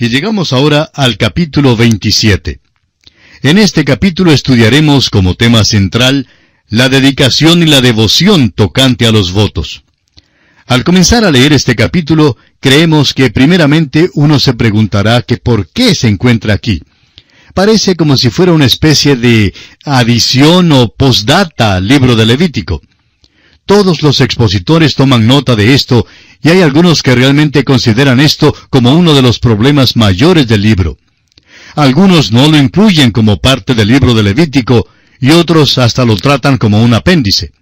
Y 0.00 0.10
llegamos 0.10 0.52
ahora 0.52 0.88
al 0.94 1.16
capítulo 1.16 1.76
27. 1.76 2.60
En 3.42 3.58
este 3.58 3.84
capítulo 3.84 4.30
estudiaremos 4.30 5.10
como 5.10 5.34
tema 5.34 5.64
central 5.64 6.28
la 6.68 6.88
dedicación 6.88 7.64
y 7.64 7.66
la 7.66 7.80
devoción 7.80 8.52
tocante 8.52 9.08
a 9.08 9.10
los 9.10 9.32
votos. 9.32 9.82
Al 10.66 10.84
comenzar 10.84 11.24
a 11.24 11.32
leer 11.32 11.52
este 11.52 11.74
capítulo, 11.74 12.36
creemos 12.60 13.12
que 13.12 13.30
primeramente 13.30 14.08
uno 14.14 14.38
se 14.38 14.54
preguntará 14.54 15.22
que 15.22 15.38
por 15.38 15.68
qué 15.68 15.96
se 15.96 16.06
encuentra 16.06 16.54
aquí. 16.54 16.80
Parece 17.52 17.96
como 17.96 18.16
si 18.16 18.30
fuera 18.30 18.52
una 18.52 18.66
especie 18.66 19.16
de 19.16 19.52
adición 19.84 20.70
o 20.70 20.94
postdata 20.94 21.74
al 21.74 21.88
libro 21.88 22.14
de 22.14 22.24
Levítico. 22.24 22.82
Todos 23.68 24.02
los 24.02 24.22
expositores 24.22 24.94
toman 24.94 25.26
nota 25.26 25.54
de 25.54 25.74
esto 25.74 26.06
y 26.42 26.48
hay 26.48 26.62
algunos 26.62 27.02
que 27.02 27.14
realmente 27.14 27.64
consideran 27.64 28.18
esto 28.18 28.54
como 28.70 28.94
uno 28.94 29.12
de 29.12 29.20
los 29.20 29.40
problemas 29.40 29.94
mayores 29.94 30.48
del 30.48 30.62
libro. 30.62 30.96
Algunos 31.76 32.32
no 32.32 32.48
lo 32.48 32.56
incluyen 32.56 33.10
como 33.10 33.36
parte 33.36 33.74
del 33.74 33.88
libro 33.88 34.14
de 34.14 34.22
Levítico 34.22 34.88
y 35.20 35.32
otros 35.32 35.76
hasta 35.76 36.06
lo 36.06 36.16
tratan 36.16 36.56
como 36.56 36.82
un 36.82 36.94
apéndice. 36.94 37.52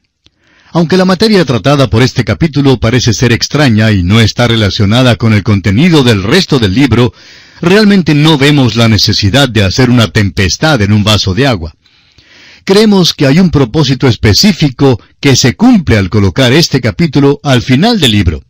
Aunque 0.70 0.96
la 0.96 1.06
materia 1.06 1.44
tratada 1.44 1.90
por 1.90 2.04
este 2.04 2.22
capítulo 2.22 2.78
parece 2.78 3.12
ser 3.12 3.32
extraña 3.32 3.90
y 3.90 4.04
no 4.04 4.20
está 4.20 4.46
relacionada 4.46 5.16
con 5.16 5.32
el 5.32 5.42
contenido 5.42 6.04
del 6.04 6.22
resto 6.22 6.60
del 6.60 6.72
libro, 6.72 7.12
realmente 7.60 8.14
no 8.14 8.38
vemos 8.38 8.76
la 8.76 8.86
necesidad 8.86 9.48
de 9.48 9.64
hacer 9.64 9.90
una 9.90 10.06
tempestad 10.06 10.80
en 10.82 10.92
un 10.92 11.02
vaso 11.02 11.34
de 11.34 11.48
agua 11.48 11.74
creemos 12.66 13.14
que 13.14 13.26
hay 13.26 13.38
un 13.38 13.50
propósito 13.50 14.08
específico 14.08 15.00
que 15.20 15.36
se 15.36 15.54
cumple 15.54 15.96
al 15.96 16.10
colocar 16.10 16.52
este 16.52 16.80
capítulo 16.80 17.38
al 17.44 17.62
final 17.62 18.00
del 18.00 18.10
libro. 18.10 18.42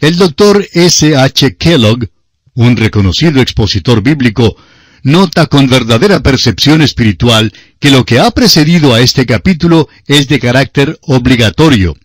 El 0.00 0.16
doctor 0.16 0.66
S. 0.72 1.16
H. 1.16 1.56
Kellogg, 1.56 2.08
un 2.54 2.76
reconocido 2.76 3.40
expositor 3.40 4.02
bíblico, 4.02 4.56
nota 5.04 5.46
con 5.46 5.68
verdadera 5.68 6.22
percepción 6.24 6.82
espiritual 6.82 7.52
que 7.78 7.90
lo 7.90 8.04
que 8.04 8.18
ha 8.18 8.30
precedido 8.32 8.92
a 8.92 9.00
este 9.00 9.26
capítulo 9.26 9.88
es 10.08 10.26
de 10.26 10.40
carácter 10.40 10.98
obligatorio, 11.02 11.96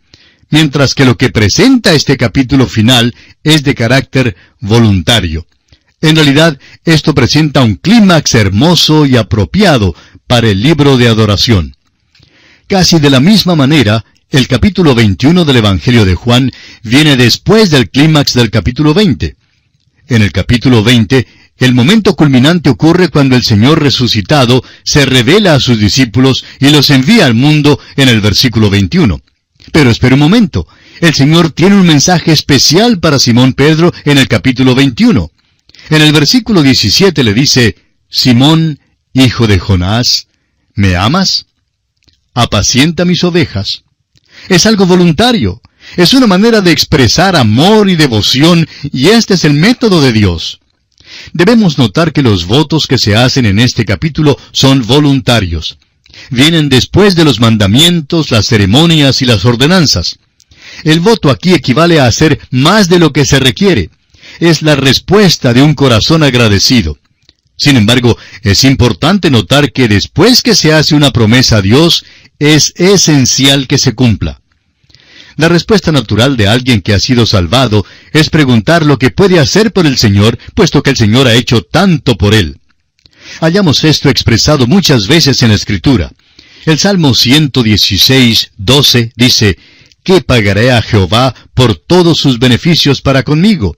mientras 0.51 0.93
que 0.93 1.05
lo 1.05 1.17
que 1.17 1.31
presenta 1.31 1.93
este 1.93 2.17
capítulo 2.17 2.67
final 2.67 3.15
es 3.43 3.63
de 3.63 3.73
carácter 3.73 4.35
voluntario. 4.59 5.47
En 6.01 6.15
realidad, 6.15 6.57
esto 6.85 7.13
presenta 7.13 7.61
un 7.61 7.75
clímax 7.75 8.35
hermoso 8.35 9.05
y 9.05 9.17
apropiado 9.17 9.95
para 10.27 10.49
el 10.49 10.61
libro 10.61 10.97
de 10.97 11.07
adoración. 11.07 11.75
Casi 12.67 12.99
de 12.99 13.09
la 13.09 13.19
misma 13.19 13.55
manera, 13.55 14.05
el 14.29 14.47
capítulo 14.47 14.95
21 14.95 15.43
del 15.43 15.57
Evangelio 15.57 16.05
de 16.05 16.15
Juan 16.15 16.51
viene 16.83 17.17
después 17.17 17.69
del 17.71 17.89
clímax 17.89 18.33
del 18.33 18.49
capítulo 18.49 18.93
20. 18.93 19.35
En 20.07 20.21
el 20.21 20.31
capítulo 20.31 20.83
20, 20.83 21.27
el 21.57 21.73
momento 21.73 22.15
culminante 22.15 22.69
ocurre 22.69 23.09
cuando 23.09 23.35
el 23.35 23.43
Señor 23.43 23.81
resucitado 23.81 24.63
se 24.83 25.05
revela 25.05 25.55
a 25.55 25.59
sus 25.59 25.79
discípulos 25.79 26.45
y 26.59 26.69
los 26.69 26.89
envía 26.89 27.25
al 27.25 27.33
mundo 27.33 27.79
en 27.97 28.07
el 28.07 28.21
versículo 28.21 28.69
21. 28.69 29.19
Pero 29.73 29.89
espera 29.89 30.15
un 30.15 30.21
momento, 30.21 30.67
el 31.01 31.13
Señor 31.13 31.51
tiene 31.51 31.75
un 31.75 31.85
mensaje 31.85 32.31
especial 32.31 32.99
para 32.99 33.19
Simón 33.19 33.53
Pedro 33.53 33.93
en 34.05 34.17
el 34.17 34.27
capítulo 34.27 34.73
21. 34.73 35.31
En 35.89 36.01
el 36.03 36.11
versículo 36.11 36.61
17 36.61 37.23
le 37.23 37.33
dice, 37.33 37.75
Simón, 38.09 38.79
Hijo 39.13 39.47
de 39.47 39.57
Jonás, 39.57 40.27
¿me 40.75 40.95
amas? 40.95 41.47
Apacienta 42.35 43.05
mis 43.05 43.23
ovejas. 43.23 43.83
Es 44.49 44.67
algo 44.67 44.85
voluntario. 44.85 45.61
Es 45.97 46.13
una 46.13 46.27
manera 46.27 46.61
de 46.61 46.71
expresar 46.71 47.35
amor 47.35 47.89
y 47.89 47.95
devoción, 47.95 48.67
y 48.91 49.07
este 49.07 49.33
es 49.33 49.43
el 49.45 49.53
método 49.53 50.01
de 50.01 50.13
Dios. 50.13 50.59
Debemos 51.33 51.79
notar 51.79 52.13
que 52.13 52.21
los 52.21 52.45
votos 52.45 52.85
que 52.85 52.99
se 52.99 53.15
hacen 53.15 53.47
en 53.47 53.57
este 53.57 53.83
capítulo 53.83 54.37
son 54.51 54.85
voluntarios. 54.85 55.79
Vienen 56.29 56.69
después 56.69 57.15
de 57.15 57.25
los 57.25 57.39
mandamientos, 57.39 58.29
las 58.29 58.45
ceremonias 58.45 59.23
y 59.23 59.25
las 59.25 59.43
ordenanzas. 59.43 60.19
El 60.83 60.99
voto 60.99 61.31
aquí 61.31 61.53
equivale 61.53 61.99
a 61.99 62.05
hacer 62.05 62.39
más 62.51 62.89
de 62.89 62.99
lo 62.99 63.11
que 63.11 63.25
se 63.25 63.39
requiere. 63.39 63.89
Es 64.39 64.61
la 64.61 64.75
respuesta 64.75 65.53
de 65.53 65.61
un 65.61 65.73
corazón 65.73 66.23
agradecido. 66.23 66.97
Sin 67.57 67.75
embargo, 67.75 68.17
es 68.41 68.63
importante 68.63 69.29
notar 69.29 69.73
que 69.73 69.87
después 69.87 70.41
que 70.41 70.55
se 70.55 70.73
hace 70.73 70.95
una 70.95 71.11
promesa 71.11 71.57
a 71.57 71.61
Dios, 71.61 72.05
es 72.39 72.73
esencial 72.77 73.67
que 73.67 73.77
se 73.77 73.93
cumpla. 73.93 74.39
La 75.35 75.49
respuesta 75.49 75.91
natural 75.91 76.37
de 76.37 76.47
alguien 76.47 76.81
que 76.81 76.93
ha 76.93 76.99
sido 76.99 77.25
salvado 77.25 77.85
es 78.13 78.29
preguntar 78.29 78.85
lo 78.85 78.97
que 78.97 79.09
puede 79.09 79.39
hacer 79.39 79.71
por 79.71 79.85
el 79.85 79.97
Señor, 79.97 80.37
puesto 80.53 80.83
que 80.83 80.89
el 80.89 80.97
Señor 80.97 81.27
ha 81.27 81.33
hecho 81.33 81.61
tanto 81.61 82.17
por 82.17 82.33
él. 82.33 82.59
Hallamos 83.41 83.83
esto 83.83 84.09
expresado 84.09 84.67
muchas 84.67 85.07
veces 85.07 85.41
en 85.43 85.49
la 85.49 85.55
Escritura. 85.55 86.11
El 86.65 86.77
Salmo 86.77 87.13
116, 87.13 88.51
12 88.57 89.13
dice, 89.15 89.57
¿Qué 90.03 90.21
pagaré 90.21 90.71
a 90.71 90.81
Jehová 90.81 91.35
por 91.53 91.75
todos 91.75 92.17
sus 92.17 92.39
beneficios 92.39 93.01
para 93.01 93.23
conmigo? 93.23 93.75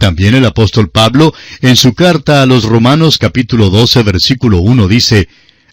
También 0.00 0.34
el 0.34 0.46
apóstol 0.46 0.88
Pablo, 0.88 1.34
en 1.60 1.76
su 1.76 1.92
carta 1.92 2.40
a 2.40 2.46
los 2.46 2.64
Romanos 2.64 3.18
capítulo 3.18 3.68
12 3.68 4.02
versículo 4.02 4.60
1 4.60 4.88
dice, 4.88 5.28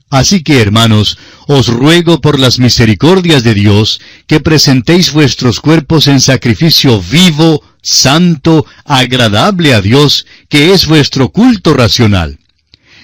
Así 0.09 0.43
que, 0.43 0.59
hermanos, 0.59 1.17
os 1.47 1.67
ruego 1.67 2.19
por 2.19 2.37
las 2.37 2.59
misericordias 2.59 3.45
de 3.45 3.53
Dios 3.53 4.01
que 4.27 4.41
presentéis 4.41 5.13
vuestros 5.13 5.61
cuerpos 5.61 6.07
en 6.07 6.19
sacrificio 6.19 7.01
vivo, 7.01 7.63
santo, 7.81 8.65
agradable 8.83 9.73
a 9.73 9.79
Dios, 9.79 10.25
que 10.49 10.73
es 10.73 10.87
vuestro 10.87 11.29
culto 11.29 11.73
racional. 11.73 12.37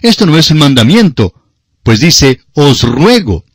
Esto 0.01 0.25
no 0.25 0.37
es 0.37 0.51
un 0.51 0.57
mandamiento, 0.57 1.33
pues 1.83 2.01
dice, 2.01 2.41
os 2.51 2.83
ruego. 2.83 3.45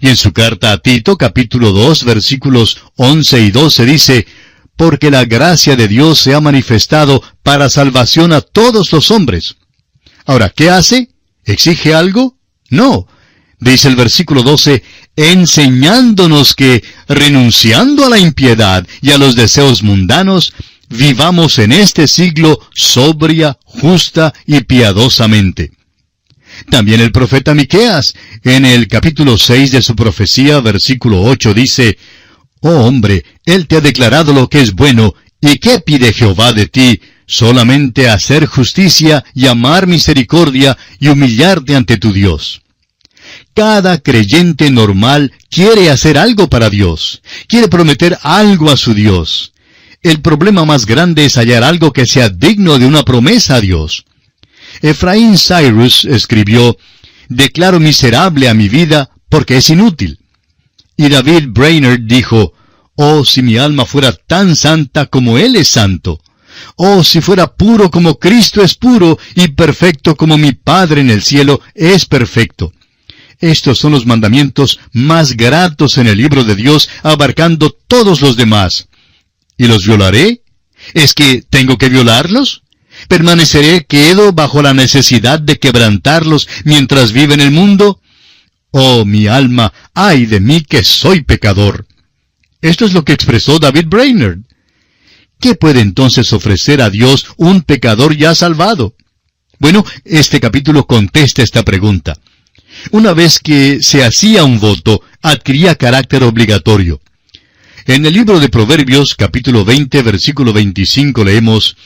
Y 0.00 0.08
en 0.08 0.16
su 0.16 0.32
carta 0.32 0.72
a 0.72 0.78
Tito, 0.78 1.16
capítulo 1.16 1.70
2, 1.70 2.04
versículos 2.04 2.78
11 2.96 3.42
y 3.42 3.50
12 3.52 3.84
dice, 3.84 4.26
porque 4.80 5.10
la 5.10 5.26
gracia 5.26 5.76
de 5.76 5.88
Dios 5.88 6.20
se 6.20 6.32
ha 6.32 6.40
manifestado 6.40 7.22
para 7.42 7.68
salvación 7.68 8.32
a 8.32 8.40
todos 8.40 8.90
los 8.92 9.10
hombres. 9.10 9.56
Ahora, 10.24 10.48
¿qué 10.48 10.70
hace? 10.70 11.10
¿Exige 11.44 11.92
algo? 11.92 12.38
No. 12.70 13.06
Dice 13.58 13.88
el 13.88 13.96
versículo 13.96 14.42
12, 14.42 14.82
enseñándonos 15.16 16.54
que, 16.54 16.82
renunciando 17.08 18.06
a 18.06 18.08
la 18.08 18.18
impiedad 18.18 18.86
y 19.02 19.10
a 19.10 19.18
los 19.18 19.36
deseos 19.36 19.82
mundanos, 19.82 20.54
vivamos 20.88 21.58
en 21.58 21.72
este 21.72 22.08
siglo 22.08 22.58
sobria, 22.74 23.58
justa 23.64 24.32
y 24.46 24.60
piadosamente. 24.60 25.72
También 26.70 27.02
el 27.02 27.12
profeta 27.12 27.52
Miqueas, 27.52 28.14
en 28.44 28.64
el 28.64 28.88
capítulo 28.88 29.36
6 29.36 29.72
de 29.72 29.82
su 29.82 29.94
profecía, 29.94 30.60
versículo 30.60 31.22
8, 31.22 31.52
dice, 31.52 31.98
Oh 32.60 32.86
hombre, 32.86 33.24
Él 33.46 33.66
te 33.66 33.76
ha 33.76 33.80
declarado 33.80 34.32
lo 34.32 34.48
que 34.48 34.60
es 34.60 34.74
bueno, 34.74 35.14
¿y 35.40 35.58
qué 35.58 35.80
pide 35.80 36.12
Jehová 36.12 36.52
de 36.52 36.66
ti? 36.66 37.00
Solamente 37.26 38.08
hacer 38.08 38.46
justicia 38.46 39.24
y 39.34 39.46
amar 39.46 39.86
misericordia 39.86 40.76
y 40.98 41.08
humillarte 41.08 41.76
ante 41.76 41.96
tu 41.96 42.12
Dios. 42.12 42.62
Cada 43.54 43.98
creyente 43.98 44.70
normal 44.70 45.32
quiere 45.50 45.90
hacer 45.90 46.18
algo 46.18 46.48
para 46.48 46.70
Dios, 46.70 47.22
quiere 47.48 47.68
prometer 47.68 48.18
algo 48.22 48.70
a 48.70 48.76
su 48.76 48.94
Dios. 48.94 49.52
El 50.02 50.20
problema 50.20 50.64
más 50.64 50.86
grande 50.86 51.26
es 51.26 51.36
hallar 51.36 51.62
algo 51.62 51.92
que 51.92 52.06
sea 52.06 52.30
digno 52.30 52.78
de 52.78 52.86
una 52.86 53.04
promesa 53.04 53.56
a 53.56 53.60
Dios. 53.60 54.04
Efraín 54.82 55.36
Cyrus 55.36 56.04
escribió, 56.04 56.76
Declaro 57.28 57.80
miserable 57.80 58.48
a 58.48 58.54
mi 58.54 58.68
vida 58.68 59.10
porque 59.28 59.58
es 59.58 59.70
inútil. 59.70 60.19
Y 61.00 61.08
David 61.08 61.46
Brainerd 61.48 62.02
dijo, 62.02 62.52
Oh, 62.94 63.24
si 63.24 63.40
mi 63.40 63.56
alma 63.56 63.86
fuera 63.86 64.12
tan 64.12 64.54
santa 64.54 65.06
como 65.06 65.38
Él 65.38 65.56
es 65.56 65.68
santo. 65.68 66.20
Oh, 66.76 67.02
si 67.02 67.22
fuera 67.22 67.54
puro 67.54 67.90
como 67.90 68.18
Cristo 68.18 68.62
es 68.62 68.74
puro 68.74 69.18
y 69.34 69.48
perfecto 69.48 70.14
como 70.14 70.36
mi 70.36 70.52
Padre 70.52 71.00
en 71.00 71.08
el 71.08 71.22
cielo 71.22 71.62
es 71.74 72.04
perfecto. 72.04 72.74
Estos 73.38 73.78
son 73.78 73.92
los 73.92 74.04
mandamientos 74.04 74.78
más 74.92 75.38
gratos 75.38 75.96
en 75.96 76.06
el 76.06 76.18
libro 76.18 76.44
de 76.44 76.54
Dios, 76.54 76.90
abarcando 77.02 77.74
todos 77.88 78.20
los 78.20 78.36
demás. 78.36 78.88
¿Y 79.56 79.68
los 79.68 79.86
violaré? 79.86 80.42
¿Es 80.92 81.14
que 81.14 81.42
tengo 81.48 81.78
que 81.78 81.88
violarlos? 81.88 82.62
¿Permaneceré 83.08 83.86
quedo 83.86 84.34
bajo 84.34 84.60
la 84.60 84.74
necesidad 84.74 85.40
de 85.40 85.58
quebrantarlos 85.58 86.46
mientras 86.64 87.12
vive 87.12 87.32
en 87.32 87.40
el 87.40 87.52
mundo? 87.52 88.02
Oh, 88.70 89.04
mi 89.04 89.26
alma, 89.26 89.72
ay 89.94 90.26
de 90.26 90.40
mí 90.40 90.62
que 90.62 90.84
soy 90.84 91.22
pecador. 91.22 91.86
Esto 92.60 92.84
es 92.84 92.92
lo 92.92 93.04
que 93.04 93.12
expresó 93.12 93.58
David 93.58 93.86
Brainerd. 93.86 94.40
¿Qué 95.40 95.54
puede 95.54 95.80
entonces 95.80 96.32
ofrecer 96.32 96.82
a 96.82 96.90
Dios 96.90 97.26
un 97.36 97.62
pecador 97.62 98.16
ya 98.16 98.34
salvado? 98.34 98.94
Bueno, 99.58 99.84
este 100.04 100.38
capítulo 100.40 100.86
contesta 100.86 101.42
esta 101.42 101.62
pregunta. 101.64 102.18
Una 102.92 103.12
vez 103.12 103.38
que 103.38 103.82
se 103.82 104.04
hacía 104.04 104.44
un 104.44 104.60
voto, 104.60 105.02
adquiría 105.22 105.74
carácter 105.74 106.22
obligatorio. 106.22 107.00
En 107.86 108.06
el 108.06 108.12
libro 108.12 108.38
de 108.38 108.48
Proverbios, 108.48 109.14
capítulo 109.14 109.64
20, 109.64 110.02
versículo 110.02 110.52
25, 110.52 111.24
leemos, 111.24 111.76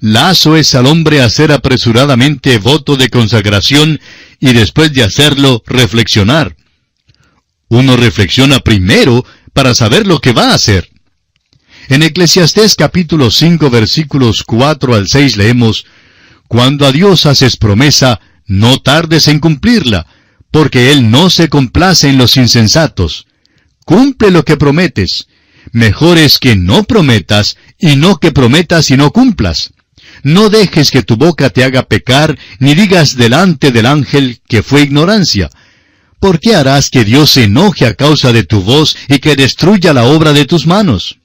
lazo 0.00 0.56
es 0.56 0.74
al 0.74 0.86
hombre 0.86 1.22
hacer 1.22 1.52
apresuradamente 1.52 2.58
voto 2.58 2.96
de 2.96 3.08
consagración 3.08 4.00
y 4.40 4.52
después 4.52 4.92
de 4.92 5.02
hacerlo 5.02 5.62
reflexionar. 5.66 6.56
Uno 7.68 7.96
reflexiona 7.96 8.60
primero 8.60 9.24
para 9.52 9.74
saber 9.74 10.06
lo 10.06 10.20
que 10.20 10.32
va 10.32 10.50
a 10.50 10.54
hacer. 10.54 10.88
En 11.88 12.02
Eclesiastés 12.02 12.74
capítulo 12.74 13.30
5 13.30 13.70
versículos 13.70 14.44
4 14.44 14.94
al 14.94 15.08
6 15.08 15.36
leemos, 15.36 15.86
Cuando 16.46 16.86
a 16.86 16.92
Dios 16.92 17.26
haces 17.26 17.56
promesa, 17.56 18.20
no 18.46 18.78
tardes 18.78 19.28
en 19.28 19.40
cumplirla, 19.40 20.06
porque 20.50 20.92
Él 20.92 21.10
no 21.10 21.30
se 21.30 21.48
complace 21.48 22.08
en 22.08 22.18
los 22.18 22.36
insensatos. 22.36 23.26
Cumple 23.84 24.30
lo 24.30 24.44
que 24.44 24.56
prometes. 24.56 25.28
Mejor 25.72 26.18
es 26.18 26.38
que 26.38 26.56
no 26.56 26.84
prometas 26.84 27.56
y 27.78 27.96
no 27.96 28.18
que 28.18 28.32
prometas 28.32 28.90
y 28.90 28.96
no 28.96 29.10
cumplas. 29.12 29.72
No 30.22 30.50
dejes 30.50 30.90
que 30.90 31.02
tu 31.02 31.16
boca 31.16 31.50
te 31.50 31.64
haga 31.64 31.84
pecar, 31.84 32.38
ni 32.58 32.74
digas 32.74 33.16
delante 33.16 33.70
del 33.70 33.86
ángel 33.86 34.40
que 34.48 34.62
fue 34.62 34.82
ignorancia. 34.82 35.50
¿Por 36.20 36.40
qué 36.40 36.56
harás 36.56 36.90
que 36.90 37.04
Dios 37.04 37.30
se 37.30 37.44
enoje 37.44 37.86
a 37.86 37.94
causa 37.94 38.32
de 38.32 38.42
tu 38.42 38.62
voz 38.62 38.96
y 39.08 39.18
que 39.20 39.36
destruya 39.36 39.92
la 39.92 40.04
obra 40.04 40.32
de 40.32 40.44
tus 40.44 40.66
manos? 40.66 41.18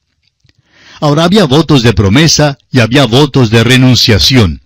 Ahora 0.99 1.23
había 1.23 1.45
votos 1.45 1.81
de 1.81 1.93
promesa 1.93 2.57
y 2.71 2.79
había 2.79 3.05
votos 3.05 3.49
de 3.49 3.63
renunciación. 3.63 4.61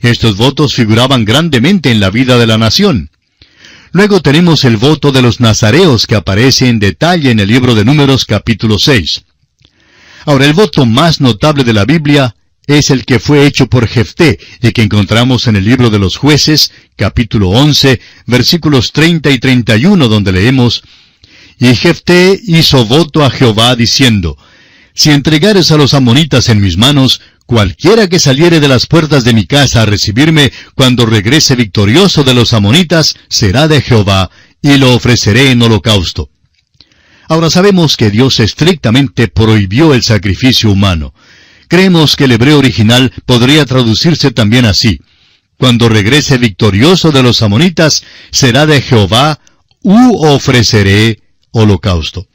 Estos 0.00 0.36
votos 0.36 0.74
figuraban 0.74 1.24
grandemente 1.24 1.90
en 1.90 2.00
la 2.00 2.10
vida 2.10 2.38
de 2.38 2.46
la 2.46 2.58
nación. 2.58 3.10
Luego 3.92 4.22
tenemos 4.22 4.64
el 4.64 4.78
voto 4.78 5.12
de 5.12 5.20
los 5.20 5.40
nazareos 5.40 6.06
que 6.06 6.14
aparece 6.14 6.68
en 6.68 6.78
detalle 6.78 7.30
en 7.30 7.40
el 7.40 7.48
libro 7.48 7.74
de 7.74 7.84
Números 7.84 8.24
capítulo 8.24 8.78
6. 8.78 9.22
Ahora 10.24 10.46
el 10.46 10.54
voto 10.54 10.86
más 10.86 11.20
notable 11.20 11.62
de 11.62 11.72
la 11.72 11.84
Biblia 11.84 12.34
es 12.66 12.90
el 12.90 13.04
que 13.04 13.18
fue 13.18 13.46
hecho 13.46 13.66
por 13.66 13.88
Jefté 13.88 14.38
y 14.60 14.72
que 14.72 14.82
encontramos 14.82 15.46
en 15.46 15.56
el 15.56 15.64
libro 15.64 15.90
de 15.90 15.98
los 15.98 16.16
jueces, 16.16 16.72
capítulo 16.96 17.48
11, 17.50 18.00
versículos 18.26 18.92
30 18.92 19.30
y 19.30 19.38
31, 19.38 20.08
donde 20.08 20.32
leemos, 20.32 20.84
Y 21.58 21.74
Jefté 21.74 22.40
hizo 22.44 22.86
voto 22.86 23.24
a 23.24 23.30
Jehová 23.30 23.74
diciendo, 23.74 24.36
Si 24.94 25.10
entregares 25.10 25.70
a 25.70 25.76
los 25.76 25.94
amonitas 25.94 26.48
en 26.48 26.60
mis 26.60 26.76
manos, 26.76 27.20
cualquiera 27.46 28.08
que 28.08 28.18
saliere 28.18 28.60
de 28.60 28.68
las 28.68 28.86
puertas 28.86 29.24
de 29.24 29.34
mi 29.34 29.46
casa 29.46 29.82
a 29.82 29.86
recibirme 29.86 30.52
cuando 30.74 31.04
regrese 31.04 31.56
victorioso 31.56 32.22
de 32.24 32.34
los 32.34 32.52
amonitas, 32.52 33.16
será 33.28 33.68
de 33.68 33.82
Jehová, 33.82 34.30
y 34.60 34.76
lo 34.78 34.94
ofreceré 34.94 35.50
en 35.50 35.62
holocausto. 35.62 36.30
Ahora 37.28 37.50
sabemos 37.50 37.96
que 37.96 38.10
Dios 38.10 38.40
estrictamente 38.40 39.26
prohibió 39.26 39.94
el 39.94 40.02
sacrificio 40.02 40.70
humano. 40.70 41.14
Creemos 41.72 42.16
que 42.16 42.24
el 42.24 42.32
hebreo 42.32 42.58
original 42.58 43.10
podría 43.24 43.64
traducirse 43.64 44.30
también 44.30 44.66
así. 44.66 45.00
Cuando 45.56 45.88
regrese 45.88 46.36
victorioso 46.36 47.12
de 47.12 47.22
los 47.22 47.40
amonitas, 47.40 48.04
será 48.30 48.66
de 48.66 48.82
Jehová, 48.82 49.40
u 49.80 50.22
ofreceré 50.22 51.22
holocausto. 51.50 52.28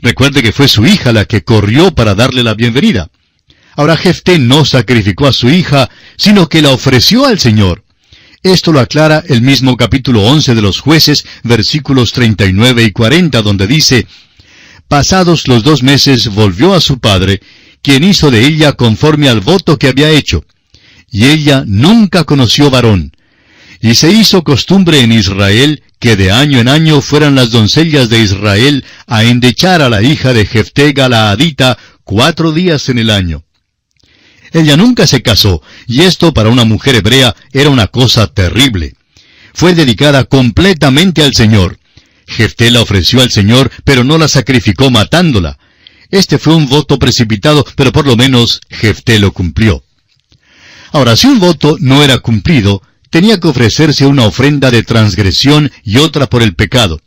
Recuerde 0.00 0.42
que 0.42 0.50
fue 0.50 0.66
su 0.66 0.84
hija 0.84 1.12
la 1.12 1.26
que 1.26 1.44
corrió 1.44 1.94
para 1.94 2.16
darle 2.16 2.42
la 2.42 2.54
bienvenida. 2.54 3.08
Ahora 3.76 3.96
Jefté 3.96 4.40
no 4.40 4.64
sacrificó 4.64 5.28
a 5.28 5.32
su 5.32 5.48
hija, 5.48 5.88
sino 6.16 6.48
que 6.48 6.60
la 6.60 6.70
ofreció 6.70 7.26
al 7.26 7.38
Señor. 7.38 7.84
Esto 8.42 8.72
lo 8.72 8.80
aclara 8.80 9.22
el 9.28 9.42
mismo 9.42 9.76
capítulo 9.76 10.24
11 10.24 10.56
de 10.56 10.62
los 10.62 10.80
jueces, 10.80 11.24
versículos 11.44 12.10
39 12.10 12.82
y 12.82 12.90
40, 12.90 13.42
donde 13.42 13.68
dice, 13.68 14.08
Pasados 14.88 15.46
los 15.46 15.62
dos 15.62 15.84
meses 15.84 16.26
volvió 16.26 16.74
a 16.74 16.80
su 16.80 16.98
padre, 16.98 17.40
quien 17.82 18.04
hizo 18.04 18.30
de 18.30 18.46
ella 18.46 18.72
conforme 18.72 19.28
al 19.28 19.40
voto 19.40 19.78
que 19.78 19.88
había 19.88 20.10
hecho. 20.10 20.44
Y 21.10 21.26
ella 21.26 21.64
nunca 21.66 22.24
conoció 22.24 22.70
varón. 22.70 23.12
Y 23.80 23.94
se 23.94 24.12
hizo 24.12 24.44
costumbre 24.44 25.00
en 25.00 25.12
Israel 25.12 25.82
que 25.98 26.16
de 26.16 26.30
año 26.30 26.58
en 26.58 26.68
año 26.68 27.00
fueran 27.00 27.34
las 27.34 27.50
doncellas 27.50 28.08
de 28.08 28.20
Israel 28.20 28.84
a 29.06 29.24
endechar 29.24 29.82
a 29.82 29.88
la 29.88 30.02
hija 30.02 30.32
de 30.32 30.46
Jefté 30.46 30.92
Galaadita 30.92 31.78
cuatro 32.04 32.52
días 32.52 32.88
en 32.88 32.98
el 32.98 33.10
año. 33.10 33.44
Ella 34.52 34.76
nunca 34.76 35.06
se 35.06 35.22
casó, 35.22 35.62
y 35.86 36.02
esto 36.02 36.34
para 36.34 36.48
una 36.48 36.64
mujer 36.64 36.96
hebrea 36.96 37.36
era 37.52 37.70
una 37.70 37.86
cosa 37.86 38.26
terrible. 38.26 38.94
Fue 39.54 39.74
dedicada 39.74 40.24
completamente 40.24 41.22
al 41.22 41.34
Señor. 41.34 41.78
Jefté 42.26 42.70
la 42.70 42.80
ofreció 42.80 43.20
al 43.20 43.30
Señor, 43.30 43.70
pero 43.84 44.04
no 44.04 44.18
la 44.18 44.28
sacrificó 44.28 44.90
matándola. 44.90 45.58
Este 46.10 46.38
fue 46.38 46.54
un 46.54 46.68
voto 46.68 46.98
precipitado, 46.98 47.64
pero 47.76 47.92
por 47.92 48.06
lo 48.06 48.16
menos 48.16 48.60
Jefté 48.68 49.18
lo 49.18 49.32
cumplió. 49.32 49.82
Ahora, 50.92 51.16
si 51.16 51.28
un 51.28 51.38
voto 51.38 51.76
no 51.80 52.02
era 52.02 52.18
cumplido, 52.18 52.82
tenía 53.10 53.38
que 53.38 53.48
ofrecerse 53.48 54.06
una 54.06 54.26
ofrenda 54.26 54.70
de 54.70 54.82
transgresión 54.82 55.70
y 55.84 55.98
otra 55.98 56.28
por 56.28 56.42
el 56.42 56.54
pecado. 56.54 57.00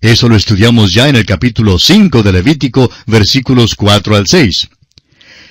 Eso 0.00 0.28
lo 0.28 0.36
estudiamos 0.36 0.92
ya 0.92 1.08
en 1.08 1.16
el 1.16 1.26
capítulo 1.26 1.78
5 1.78 2.22
de 2.22 2.32
Levítico, 2.32 2.90
versículos 3.06 3.74
4 3.74 4.16
al 4.16 4.26
6. 4.26 4.68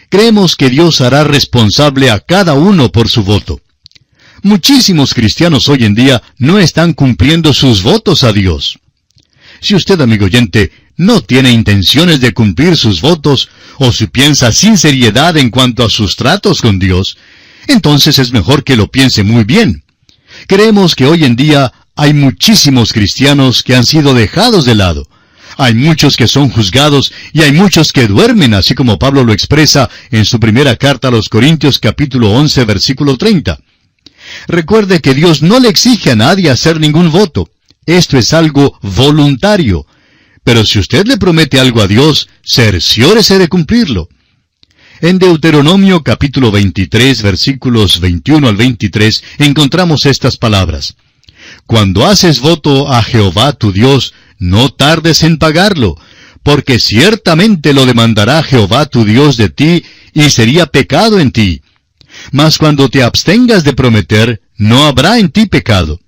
Creemos 0.10 0.58
que 0.58 0.70
Dios 0.70 1.00
hará 1.00 1.24
responsable 1.24 2.12
a 2.12 2.20
cada 2.20 2.54
uno 2.54 2.92
por 2.92 3.10
su 3.10 3.24
voto. 3.24 3.62
Muchísimos 4.44 5.14
cristianos 5.14 5.70
hoy 5.70 5.86
en 5.86 5.96
día 5.96 6.22
no 6.38 6.60
están 6.60 6.94
cumpliendo 6.94 7.54
sus 7.54 7.82
votos 7.82 8.24
a 8.24 8.34
Dios. 8.34 8.81
Si 9.62 9.76
usted, 9.76 10.02
amigo 10.02 10.26
oyente, 10.26 10.72
no 10.98 11.22
tiene 11.22 11.52
intenciones 11.52 12.20
de 12.20 12.34
cumplir 12.34 12.76
sus 12.76 13.00
votos, 13.00 13.50
o 13.78 13.92
si 13.92 14.08
piensa 14.08 14.52
sin 14.52 14.76
seriedad 14.76 15.38
en 15.38 15.52
cuanto 15.52 15.86
a 15.86 15.90
sus 15.90 16.16
tratos 16.16 16.62
con 16.62 16.80
Dios, 16.80 17.18
entonces 17.68 18.18
es 18.18 18.32
mejor 18.32 18.64
que 18.64 18.76
lo 18.76 18.90
piense 18.90 19.24
muy 19.24 19.44
bien. 19.44 19.84
Creemos 20.48 20.96
que 20.96 21.06
hoy 21.06 21.26
en 21.26 21.36
día 21.36 21.72
hay 21.96 22.14
muchísimos 22.14 22.92
cristianos 22.92 23.62
que 23.62 23.76
han 23.76 23.86
sido 23.86 24.16
dejados 24.16 24.66
de 24.66 24.74
lado. 24.74 25.08
Hay 25.58 25.76
muchos 25.76 26.18
que 26.18 26.28
son 26.28 26.50
juzgados 26.50 27.14
y 27.32 27.42
hay 27.42 27.52
muchos 27.52 27.94
que 27.94 28.08
duermen, 28.08 28.56
así 28.56 28.74
como 28.74 28.98
Pablo 28.98 29.24
lo 29.24 29.32
expresa 29.32 29.92
en 30.10 30.26
su 30.26 30.40
primera 30.40 30.76
carta 30.76 31.10
a 31.10 31.12
los 31.12 31.30
Corintios 31.30 31.78
capítulo 31.78 32.32
11 32.32 32.66
versículo 32.66 33.16
30. 33.16 33.60
Recuerde 34.48 35.02
que 35.02 35.14
Dios 35.14 35.44
no 35.44 35.60
le 35.60 35.70
exige 35.70 36.12
a 36.12 36.16
nadie 36.16 36.50
hacer 36.50 36.80
ningún 36.80 37.12
voto. 37.12 37.51
Esto 37.86 38.20
es 38.20 38.32
algo 38.34 38.78
voluntario. 38.84 39.88
Pero 40.44 40.66
si 40.66 40.78
usted 40.78 41.06
le 41.08 41.18
promete 41.18 41.60
algo 41.60 41.82
a 41.82 41.88
Dios, 41.88 42.30
cerciórese 42.44 43.40
de 43.40 43.48
cumplirlo. 43.48 44.08
En 45.02 45.18
Deuteronomio 45.18 46.04
capítulo 46.04 46.52
23 46.52 47.24
versículos 47.24 48.00
21 48.00 48.48
al 48.48 48.56
23 48.56 49.24
encontramos 49.40 50.06
estas 50.06 50.38
palabras. 50.38 50.96
Cuando 51.66 52.06
haces 52.06 52.40
voto 52.40 52.88
a 52.92 53.02
Jehová 53.02 53.54
tu 53.54 53.72
Dios, 53.72 54.14
no 54.38 54.70
tardes 54.70 55.24
en 55.24 55.38
pagarlo, 55.38 55.98
porque 56.44 56.78
ciertamente 56.78 57.74
lo 57.74 57.88
demandará 57.88 58.44
Jehová 58.44 58.86
tu 58.86 59.06
Dios 59.06 59.38
de 59.38 59.50
ti, 59.50 59.84
y 60.14 60.30
sería 60.30 60.68
pecado 60.68 61.20
en 61.20 61.32
ti. 61.32 61.62
Mas 62.32 62.60
cuando 62.60 62.90
te 62.90 63.02
abstengas 63.02 63.64
de 63.64 63.74
prometer, 63.74 64.42
no 64.56 64.86
habrá 64.86 65.18
en 65.18 65.32
ti 65.32 65.48
pecado 65.48 66.00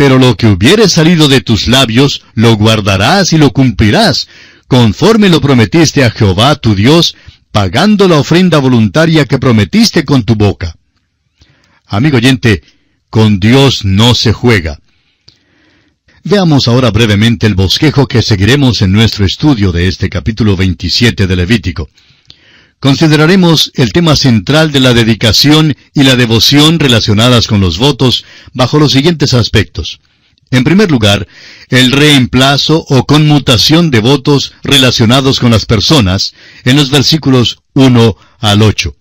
pero 0.00 0.18
lo 0.18 0.34
que 0.34 0.46
hubiere 0.46 0.88
salido 0.88 1.28
de 1.28 1.42
tus 1.42 1.68
labios, 1.68 2.22
lo 2.32 2.56
guardarás 2.56 3.34
y 3.34 3.36
lo 3.36 3.50
cumplirás, 3.50 4.28
conforme 4.66 5.28
lo 5.28 5.42
prometiste 5.42 6.04
a 6.04 6.10
Jehová 6.10 6.56
tu 6.56 6.74
Dios, 6.74 7.16
pagando 7.52 8.08
la 8.08 8.16
ofrenda 8.16 8.56
voluntaria 8.56 9.26
que 9.26 9.38
prometiste 9.38 10.06
con 10.06 10.22
tu 10.22 10.36
boca. 10.36 10.74
Amigo 11.84 12.16
oyente, 12.16 12.62
con 13.10 13.40
Dios 13.40 13.84
no 13.84 14.14
se 14.14 14.32
juega. 14.32 14.80
Veamos 16.24 16.66
ahora 16.66 16.90
brevemente 16.90 17.46
el 17.46 17.54
bosquejo 17.54 18.06
que 18.06 18.22
seguiremos 18.22 18.80
en 18.80 18.92
nuestro 18.92 19.26
estudio 19.26 19.70
de 19.70 19.86
este 19.86 20.08
capítulo 20.08 20.56
27 20.56 21.26
de 21.26 21.36
Levítico. 21.36 21.90
Consideraremos 22.80 23.70
el 23.74 23.92
tema 23.92 24.16
central 24.16 24.72
de 24.72 24.80
la 24.80 24.94
dedicación 24.94 25.76
y 25.92 26.02
la 26.02 26.16
devoción 26.16 26.80
relacionadas 26.80 27.46
con 27.46 27.60
los 27.60 27.76
votos 27.76 28.24
bajo 28.54 28.78
los 28.78 28.92
siguientes 28.92 29.34
aspectos. 29.34 30.00
En 30.50 30.64
primer 30.64 30.90
lugar, 30.90 31.28
el 31.68 31.92
reemplazo 31.92 32.84
o 32.88 33.04
conmutación 33.04 33.90
de 33.90 34.00
votos 34.00 34.54
relacionados 34.64 35.40
con 35.40 35.50
las 35.50 35.66
personas 35.66 36.32
en 36.64 36.76
los 36.76 36.90
versículos 36.90 37.58
1 37.74 38.16
al 38.38 38.62
8. 38.62 38.96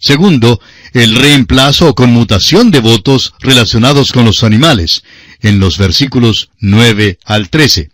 Segundo, 0.00 0.60
el 0.92 1.14
reemplazo 1.14 1.88
o 1.88 1.94
conmutación 1.94 2.72
de 2.72 2.80
votos 2.80 3.32
relacionados 3.38 4.10
con 4.10 4.24
los 4.24 4.42
animales 4.42 5.04
en 5.40 5.60
los 5.60 5.78
versículos 5.78 6.50
9 6.58 7.20
al 7.24 7.48
13. 7.48 7.90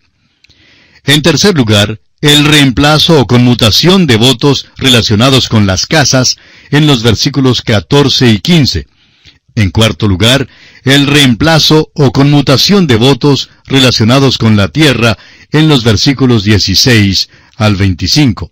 En 1.04 1.20
tercer 1.20 1.54
lugar, 1.54 2.00
el 2.24 2.46
reemplazo 2.46 3.20
o 3.20 3.26
conmutación 3.26 4.06
de 4.06 4.16
votos 4.16 4.66
relacionados 4.78 5.50
con 5.50 5.66
las 5.66 5.84
casas 5.84 6.38
en 6.70 6.86
los 6.86 7.02
versículos 7.02 7.60
14 7.60 8.30
y 8.30 8.38
15. 8.38 8.86
En 9.56 9.70
cuarto 9.70 10.08
lugar, 10.08 10.48
el 10.84 11.06
reemplazo 11.06 11.90
o 11.94 12.12
conmutación 12.12 12.86
de 12.86 12.96
votos 12.96 13.50
relacionados 13.66 14.38
con 14.38 14.56
la 14.56 14.68
tierra 14.68 15.18
en 15.52 15.68
los 15.68 15.84
versículos 15.84 16.44
16 16.44 17.28
al 17.56 17.76
25. 17.76 18.48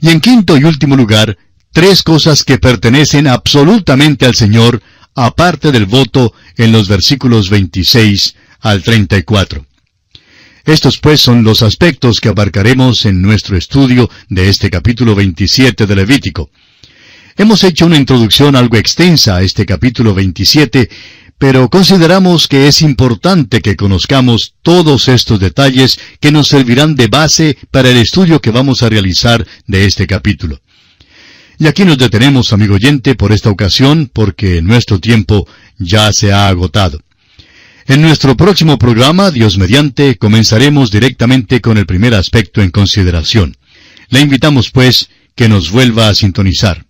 Y 0.00 0.10
en 0.10 0.20
quinto 0.20 0.56
y 0.56 0.62
último 0.62 0.94
lugar, 0.94 1.36
tres 1.72 2.04
cosas 2.04 2.44
que 2.44 2.58
pertenecen 2.58 3.26
absolutamente 3.26 4.26
al 4.26 4.36
Señor, 4.36 4.80
aparte 5.16 5.72
del 5.72 5.86
voto 5.86 6.34
en 6.56 6.70
los 6.70 6.86
versículos 6.86 7.50
26 7.50 8.36
al 8.60 8.84
34. 8.84 9.66
Estos 10.64 10.98
pues 10.98 11.20
son 11.20 11.42
los 11.42 11.62
aspectos 11.62 12.20
que 12.20 12.28
abarcaremos 12.28 13.06
en 13.06 13.22
nuestro 13.22 13.56
estudio 13.56 14.10
de 14.28 14.48
este 14.48 14.70
capítulo 14.70 15.14
27 15.14 15.86
de 15.86 15.96
Levítico. 15.96 16.50
Hemos 17.36 17.64
hecho 17.64 17.86
una 17.86 17.96
introducción 17.96 18.54
algo 18.56 18.76
extensa 18.76 19.36
a 19.36 19.42
este 19.42 19.64
capítulo 19.64 20.12
27, 20.14 20.90
pero 21.38 21.70
consideramos 21.70 22.46
que 22.46 22.68
es 22.68 22.82
importante 22.82 23.62
que 23.62 23.76
conozcamos 23.76 24.54
todos 24.60 25.08
estos 25.08 25.40
detalles 25.40 25.98
que 26.20 26.30
nos 26.30 26.48
servirán 26.48 26.94
de 26.94 27.06
base 27.06 27.56
para 27.70 27.88
el 27.88 27.96
estudio 27.96 28.40
que 28.40 28.50
vamos 28.50 28.82
a 28.82 28.90
realizar 28.90 29.46
de 29.66 29.86
este 29.86 30.06
capítulo. 30.06 30.60
Y 31.58 31.66
aquí 31.66 31.84
nos 31.84 31.96
detenemos, 31.96 32.52
amigo 32.52 32.74
oyente, 32.74 33.14
por 33.14 33.32
esta 33.32 33.50
ocasión, 33.50 34.10
porque 34.12 34.60
nuestro 34.60 34.98
tiempo 34.98 35.46
ya 35.78 36.12
se 36.12 36.32
ha 36.32 36.48
agotado. 36.48 37.00
En 37.90 38.02
nuestro 38.02 38.36
próximo 38.36 38.78
programa, 38.78 39.32
Dios 39.32 39.58
mediante, 39.58 40.16
comenzaremos 40.16 40.92
directamente 40.92 41.60
con 41.60 41.76
el 41.76 41.86
primer 41.86 42.14
aspecto 42.14 42.62
en 42.62 42.70
consideración. 42.70 43.56
Le 44.10 44.20
invitamos, 44.20 44.70
pues, 44.70 45.10
que 45.34 45.48
nos 45.48 45.72
vuelva 45.72 46.08
a 46.08 46.14
sintonizar. 46.14 46.86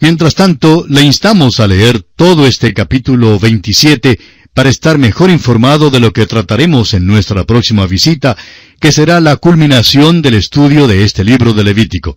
Mientras 0.00 0.34
tanto, 0.34 0.84
le 0.88 1.02
instamos 1.02 1.60
a 1.60 1.68
leer 1.68 2.02
todo 2.16 2.48
este 2.48 2.74
capítulo 2.74 3.38
27 3.38 4.18
para 4.52 4.70
estar 4.70 4.98
mejor 4.98 5.30
informado 5.30 5.88
de 5.88 6.00
lo 6.00 6.12
que 6.12 6.26
trataremos 6.26 6.94
en 6.94 7.06
nuestra 7.06 7.44
próxima 7.44 7.86
visita, 7.86 8.36
que 8.80 8.90
será 8.90 9.20
la 9.20 9.36
culminación 9.36 10.20
del 10.20 10.34
estudio 10.34 10.88
de 10.88 11.04
este 11.04 11.22
libro 11.22 11.54
de 11.54 11.62
Levítico. 11.62 12.16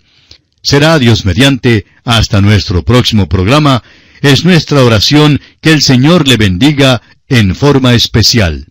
Será 0.63 0.97
Dios 0.97 1.23
mediante 1.23 1.85
hasta 2.03 2.41
nuestro 2.41 2.81
próximo 2.81 3.29
programa. 3.29 3.83
Es 4.23 4.43
nuestra 4.43 4.83
oración 4.83 5.39
que 5.61 5.71
el 5.71 5.83
Señor 5.83 6.27
le 6.27 6.37
bendiga 6.37 7.03
en 7.27 7.55
forma 7.55 7.93
especial. 7.95 8.67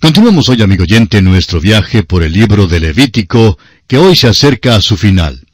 Continuamos 0.00 0.48
hoy, 0.50 0.60
amigo 0.60 0.82
oyente, 0.82 1.22
nuestro 1.22 1.58
viaje 1.58 2.02
por 2.02 2.22
el 2.22 2.32
libro 2.32 2.66
de 2.66 2.80
Levítico, 2.80 3.58
que 3.86 3.96
hoy 3.96 4.14
se 4.14 4.28
acerca 4.28 4.76
a 4.76 4.82
su 4.82 4.96
final. 4.96 5.46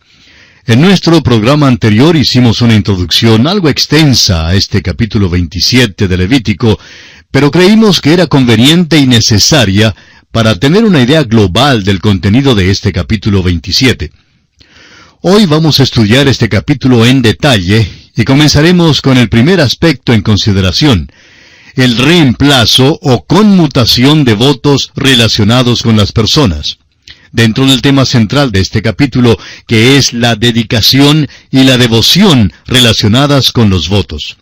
En 0.66 0.80
nuestro 0.80 1.23
programa 1.23 1.68
anterior 1.68 2.16
hicimos 2.16 2.61
una 2.61 2.75
introducción 2.75 3.46
algo 3.46 3.68
extensa 3.68 4.49
a 4.49 4.54
este 4.54 4.82
capítulo 4.82 5.30
27 5.30 6.08
de 6.08 6.16
Levítico, 6.16 6.78
pero 7.30 7.50
creímos 7.50 8.00
que 8.00 8.14
era 8.14 8.26
conveniente 8.26 8.99
y 8.99 9.06
necesaria 9.06 9.94
para 10.32 10.56
tener 10.56 10.84
una 10.84 11.02
idea 11.02 11.23
global 11.23 11.84
del 11.84 12.00
contenido 12.00 12.56
de 12.56 12.70
este 12.70 12.92
capítulo 12.92 13.42
27. 13.44 14.11
Hoy 15.20 15.46
vamos 15.46 15.78
a 15.78 15.84
estudiar 15.84 16.26
este 16.26 16.49
capítulo 16.49 17.06
en 17.06 17.23
detalle 17.23 17.88
y 18.16 18.25
comenzaremos 18.25 19.00
con 19.00 19.18
el 19.18 19.28
primer 19.28 19.61
aspecto 19.61 20.12
en 20.12 20.23
consideración, 20.23 21.11
el 21.75 21.99
reemplazo 21.99 22.99
o 23.02 23.25
conmutación 23.25 24.25
de 24.25 24.35
votos 24.35 24.93
relacionados 24.95 25.83
con 25.83 25.97
las 25.97 26.12
personas. 26.12 26.78
Dentro 27.33 27.66
del 27.66 27.83
tema 27.83 28.07
central 28.07 28.52
de 28.52 28.61
este 28.61 28.81
capítulo, 28.81 29.37
que 29.66 29.97
es 29.97 30.12
la 30.12 30.37
dedicación 30.37 31.28
y 31.50 31.64
la 31.64 31.76
devoción 31.76 32.52
relacionadas 32.66 33.50
con 33.50 33.71
los 33.71 33.88
votos. 33.88 34.37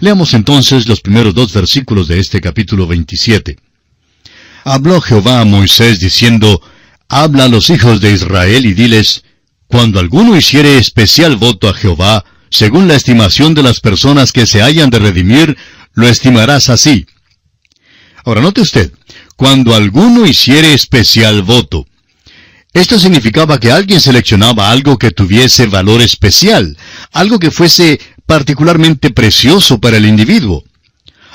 Leamos 0.00 0.34
entonces 0.34 0.86
los 0.86 1.00
primeros 1.00 1.34
dos 1.34 1.54
versículos 1.54 2.08
de 2.08 2.20
este 2.20 2.42
capítulo 2.42 2.86
27. 2.86 3.56
Habló 4.64 5.00
Jehová 5.00 5.40
a 5.40 5.44
Moisés 5.46 6.00
diciendo, 6.00 6.60
Habla 7.08 7.44
a 7.44 7.48
los 7.48 7.70
hijos 7.70 8.00
de 8.02 8.12
Israel 8.12 8.66
y 8.66 8.74
diles, 8.74 9.24
Cuando 9.68 9.98
alguno 9.98 10.36
hiciere 10.36 10.76
especial 10.76 11.36
voto 11.36 11.70
a 11.70 11.74
Jehová, 11.74 12.24
según 12.50 12.88
la 12.88 12.94
estimación 12.94 13.54
de 13.54 13.62
las 13.62 13.80
personas 13.80 14.32
que 14.32 14.46
se 14.46 14.62
hayan 14.62 14.90
de 14.90 14.98
redimir, 14.98 15.56
lo 15.96 16.06
estimarás 16.06 16.68
así. 16.68 17.06
Ahora 18.24 18.40
note 18.40 18.60
usted, 18.60 18.92
cuando 19.34 19.74
alguno 19.74 20.26
hiciere 20.26 20.72
especial 20.72 21.42
voto. 21.42 21.86
Esto 22.72 23.00
significaba 23.00 23.58
que 23.58 23.72
alguien 23.72 24.00
seleccionaba 24.00 24.70
algo 24.70 24.98
que 24.98 25.10
tuviese 25.10 25.66
valor 25.66 26.02
especial, 26.02 26.76
algo 27.12 27.38
que 27.38 27.50
fuese 27.50 27.98
particularmente 28.26 29.10
precioso 29.10 29.80
para 29.80 29.96
el 29.96 30.04
individuo. 30.04 30.64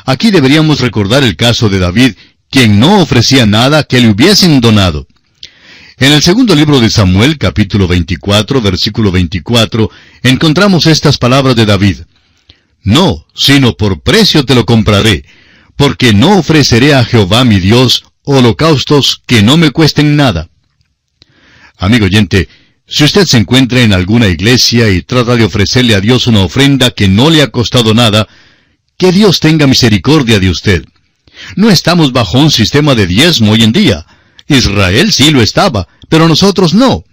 Aquí 0.06 0.30
deberíamos 0.30 0.80
recordar 0.80 1.24
el 1.24 1.36
caso 1.36 1.68
de 1.68 1.80
David, 1.80 2.14
quien 2.52 2.80
no 2.80 3.02
ofrecía 3.02 3.46
nada 3.48 3.84
que 3.84 4.00
le 4.00 4.10
hubiesen 4.10 4.62
donado. 4.62 5.08
En 5.98 6.12
el 6.12 6.22
segundo 6.22 6.54
libro 6.54 6.80
de 6.80 6.90
Samuel, 6.90 7.40
capítulo 7.40 7.88
24, 7.88 8.62
versículo 8.62 9.12
24, 9.12 9.90
encontramos 10.22 10.86
estas 10.86 11.18
palabras 11.18 11.56
de 11.56 11.66
David. 11.66 11.98
No, 12.84 13.28
sino 13.36 13.78
por 13.78 14.02
precio 14.02 14.46
te 14.46 14.56
lo 14.56 14.66
compraré, 14.66 15.26
porque 15.76 16.14
no 16.14 16.38
ofreceré 16.38 16.94
a 16.94 17.06
Jehová 17.06 17.44
mi 17.44 17.60
Dios 17.60 18.06
holocaustos 18.24 19.22
que 19.26 19.44
no 19.44 19.58
me 19.58 19.72
cuesten 19.72 20.16
nada. 20.16 20.50
Amigo 21.78 22.06
oyente, 22.06 22.48
si 22.88 23.04
usted 23.04 23.26
se 23.26 23.38
encuentra 23.38 23.82
en 23.82 23.94
alguna 23.94 24.28
iglesia 24.28 24.90
y 24.90 25.02
trata 25.02 25.36
de 25.36 25.46
ofrecerle 25.46 25.96
a 25.96 26.02
Dios 26.02 26.28
una 26.28 26.42
ofrenda 26.42 26.92
que 26.92 27.08
no 27.08 27.30
le 27.30 27.42
ha 27.42 27.48
costado 27.48 27.94
nada, 27.94 28.28
que 28.98 29.12
Dios 29.12 29.40
tenga 29.40 29.66
misericordia 29.66 30.40
de 30.40 30.50
usted. 30.50 30.84
No 31.56 31.70
estamos 31.70 32.12
bajo 32.12 32.38
un 32.38 32.52
sistema 32.52 32.94
de 32.94 33.08
diezmo 33.08 33.54
hoy 33.54 33.64
en 33.64 33.72
día. 33.72 34.06
Israel 34.48 35.12
sí 35.12 35.32
lo 35.32 35.42
estaba, 35.42 35.88
pero 36.10 36.28
nosotros 36.28 36.74
no. 36.74 37.04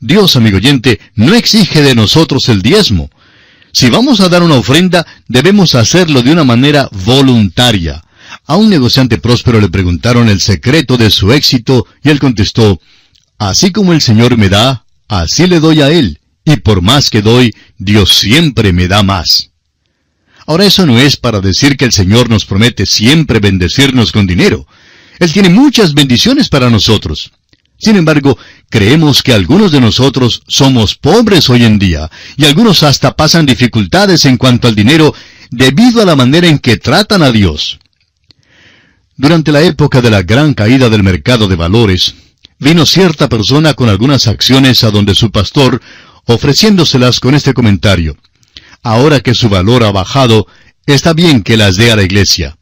Dios, 0.00 0.36
amigo 0.36 0.56
oyente, 0.56 1.00
no 1.14 1.34
exige 1.34 1.82
de 1.82 1.94
nosotros 1.94 2.48
el 2.48 2.62
diezmo. 2.62 3.10
Si 3.74 3.90
vamos 3.90 4.20
a 4.20 4.28
dar 4.28 4.44
una 4.44 4.54
ofrenda, 4.54 5.04
debemos 5.26 5.74
hacerlo 5.74 6.22
de 6.22 6.30
una 6.30 6.44
manera 6.44 6.88
voluntaria. 6.92 8.04
A 8.46 8.54
un 8.54 8.70
negociante 8.70 9.18
próspero 9.18 9.60
le 9.60 9.68
preguntaron 9.68 10.28
el 10.28 10.40
secreto 10.40 10.96
de 10.96 11.10
su 11.10 11.32
éxito 11.32 11.84
y 12.00 12.10
él 12.10 12.20
contestó, 12.20 12.80
Así 13.36 13.72
como 13.72 13.92
el 13.92 14.00
Señor 14.00 14.38
me 14.38 14.48
da, 14.48 14.84
así 15.08 15.48
le 15.48 15.58
doy 15.58 15.80
a 15.80 15.90
Él, 15.90 16.20
y 16.44 16.54
por 16.56 16.82
más 16.82 17.10
que 17.10 17.20
doy, 17.20 17.52
Dios 17.76 18.16
siempre 18.16 18.72
me 18.72 18.86
da 18.86 19.02
más. 19.02 19.50
Ahora 20.46 20.66
eso 20.66 20.86
no 20.86 21.00
es 21.00 21.16
para 21.16 21.40
decir 21.40 21.76
que 21.76 21.84
el 21.84 21.92
Señor 21.92 22.30
nos 22.30 22.44
promete 22.44 22.86
siempre 22.86 23.40
bendecirnos 23.40 24.12
con 24.12 24.28
dinero. 24.28 24.68
Él 25.18 25.32
tiene 25.32 25.48
muchas 25.48 25.94
bendiciones 25.94 26.48
para 26.48 26.70
nosotros. 26.70 27.32
Sin 27.78 27.96
embargo, 27.96 28.38
creemos 28.70 29.22
que 29.22 29.32
algunos 29.32 29.72
de 29.72 29.80
nosotros 29.80 30.42
somos 30.48 30.94
pobres 30.94 31.50
hoy 31.50 31.64
en 31.64 31.78
día, 31.78 32.10
y 32.36 32.44
algunos 32.44 32.82
hasta 32.82 33.16
pasan 33.16 33.46
dificultades 33.46 34.24
en 34.24 34.36
cuanto 34.36 34.68
al 34.68 34.74
dinero 34.74 35.14
debido 35.50 36.00
a 36.00 36.04
la 36.04 36.16
manera 36.16 36.48
en 36.48 36.58
que 36.58 36.76
tratan 36.76 37.22
a 37.22 37.30
Dios. 37.30 37.78
Durante 39.16 39.52
la 39.52 39.62
época 39.62 40.00
de 40.00 40.10
la 40.10 40.22
gran 40.22 40.54
caída 40.54 40.88
del 40.88 41.02
mercado 41.02 41.46
de 41.46 41.56
valores, 41.56 42.14
vino 42.58 42.86
cierta 42.86 43.28
persona 43.28 43.74
con 43.74 43.88
algunas 43.88 44.26
acciones 44.26 44.82
a 44.82 44.90
donde 44.90 45.14
su 45.14 45.30
pastor, 45.30 45.80
ofreciéndoselas 46.26 47.20
con 47.20 47.34
este 47.34 47.54
comentario. 47.54 48.16
Ahora 48.82 49.20
que 49.20 49.34
su 49.34 49.48
valor 49.48 49.84
ha 49.84 49.92
bajado, 49.92 50.46
está 50.86 51.12
bien 51.12 51.42
que 51.42 51.56
las 51.56 51.76
dé 51.76 51.92
a 51.92 51.96
la 51.96 52.02
iglesia. 52.02 52.56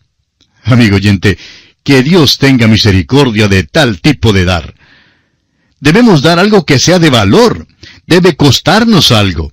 Amigo 0.65 0.97
oyente, 0.97 1.39
que 1.83 2.03
Dios 2.03 2.39
tenga 2.39 2.69
misericordia 2.69 3.49
de 3.49 3.65
tal 3.65 4.01
tipo 4.01 4.33
de 4.33 4.45
dar. 4.45 4.75
Debemos 5.83 6.23
dar 6.23 6.39
algo 6.39 6.65
que 6.65 6.79
sea 6.79 7.01
de 7.01 7.11
valor. 7.11 7.67
Debe 8.07 8.37
costarnos 8.37 9.11
algo. 9.11 9.53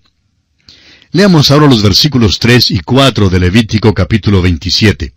Leamos 1.11 1.49
ahora 1.49 1.65
los 1.65 1.81
versículos 1.81 2.37
3 2.37 2.69
y 2.69 2.81
4 2.81 3.31
de 3.31 3.39
Levítico 3.39 3.95
capítulo 3.95 4.39
27. 4.39 5.11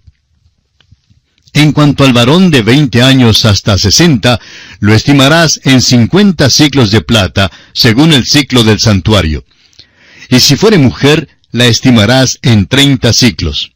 En 1.53 1.73
cuanto 1.73 2.05
al 2.05 2.15
varón 2.15 2.51
de 2.51 2.63
veinte 2.63 3.03
años 3.03 3.45
hasta 3.45 3.77
sesenta, 3.77 4.41
lo 4.81 4.95
estimarás 4.95 5.61
en 5.65 5.83
cincuenta 5.83 6.49
ciclos 6.49 6.91
de 6.91 7.03
plata, 7.03 7.53
según 7.75 8.15
el 8.15 8.25
ciclo 8.25 8.65
del 8.65 8.81
santuario. 8.81 9.45
Y 10.31 10.41
si 10.41 10.57
fuere 10.57 10.79
mujer, 10.79 11.29
la 11.51 11.67
estimarás 11.67 12.39
en 12.41 12.65
treinta 12.65 13.13
ciclos. 13.13 13.73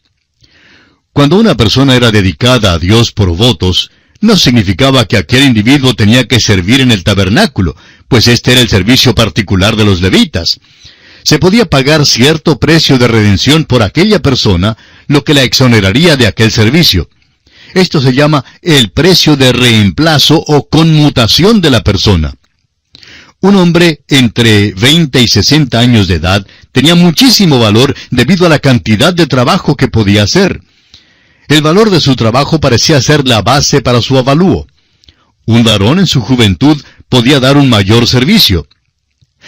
Cuando 1.13 1.37
una 1.37 1.55
persona 1.55 1.97
era 1.97 2.11
dedicada 2.11 2.73
a 2.73 2.79
Dios 2.79 3.13
por 3.13 3.29
votos, 3.37 3.91
no 4.21 4.37
significaba 4.37 5.05
que 5.07 5.17
aquel 5.17 5.45
individuo 5.45 5.95
tenía 5.95 6.27
que 6.27 6.41
servir 6.41 6.81
en 6.81 6.93
el 6.93 7.05
tabernáculo, 7.05 7.77
pues 8.09 8.29
este 8.29 8.53
era 8.53 8.61
el 8.61 8.69
servicio 8.69 9.15
particular 9.15 9.77
de 9.77 9.85
los 9.85 10.01
levitas. 10.01 10.61
Se 11.23 11.39
podía 11.39 11.67
pagar 11.67 12.07
cierto 12.07 12.59
precio 12.59 12.99
de 12.99 13.09
redención 13.09 13.65
por 13.65 13.83
aquella 13.83 14.21
persona, 14.21 14.77
lo 15.09 15.25
que 15.25 15.35
la 15.35 15.43
exoneraría 15.43 16.17
de 16.17 16.27
aquel 16.27 16.53
servicio. 16.53 17.09
Esto 17.75 18.01
se 18.01 18.13
llama 18.13 18.45
el 18.63 18.91
precio 18.91 19.37
de 19.37 19.53
reemplazo 19.53 20.43
o 20.47 20.69
conmutación 20.69 21.61
de 21.61 21.71
la 21.71 21.83
persona. 21.83 22.35
Un 23.41 23.57
hombre 23.57 24.01
entre 24.09 24.73
20 24.73 25.21
y 25.21 25.29
60 25.29 25.79
años 25.79 26.09
de 26.09 26.15
edad 26.15 26.47
tenía 26.73 26.95
muchísimo 26.95 27.59
valor 27.59 27.95
debido 28.11 28.47
a 28.47 28.49
la 28.49 28.61
cantidad 28.61 29.13
de 29.13 29.27
trabajo 29.27 29.77
que 29.77 29.89
podía 29.89 30.23
hacer. 30.23 30.63
El 31.49 31.63
valor 31.63 31.91
de 31.91 32.01
su 32.01 32.17
trabajo 32.17 32.61
parecía 32.61 33.01
ser 33.01 33.27
la 33.27 33.43
base 33.43 33.83
para 33.83 34.03
su 34.03 34.19
avalúo. 34.19 34.67
Un 35.45 35.63
varón 35.63 36.01
en 36.01 36.07
su 36.07 36.21
juventud 36.21 36.83
podía 37.09 37.39
dar 37.39 37.57
un 37.57 37.69
mayor 37.69 38.07
servicio. 38.07 38.67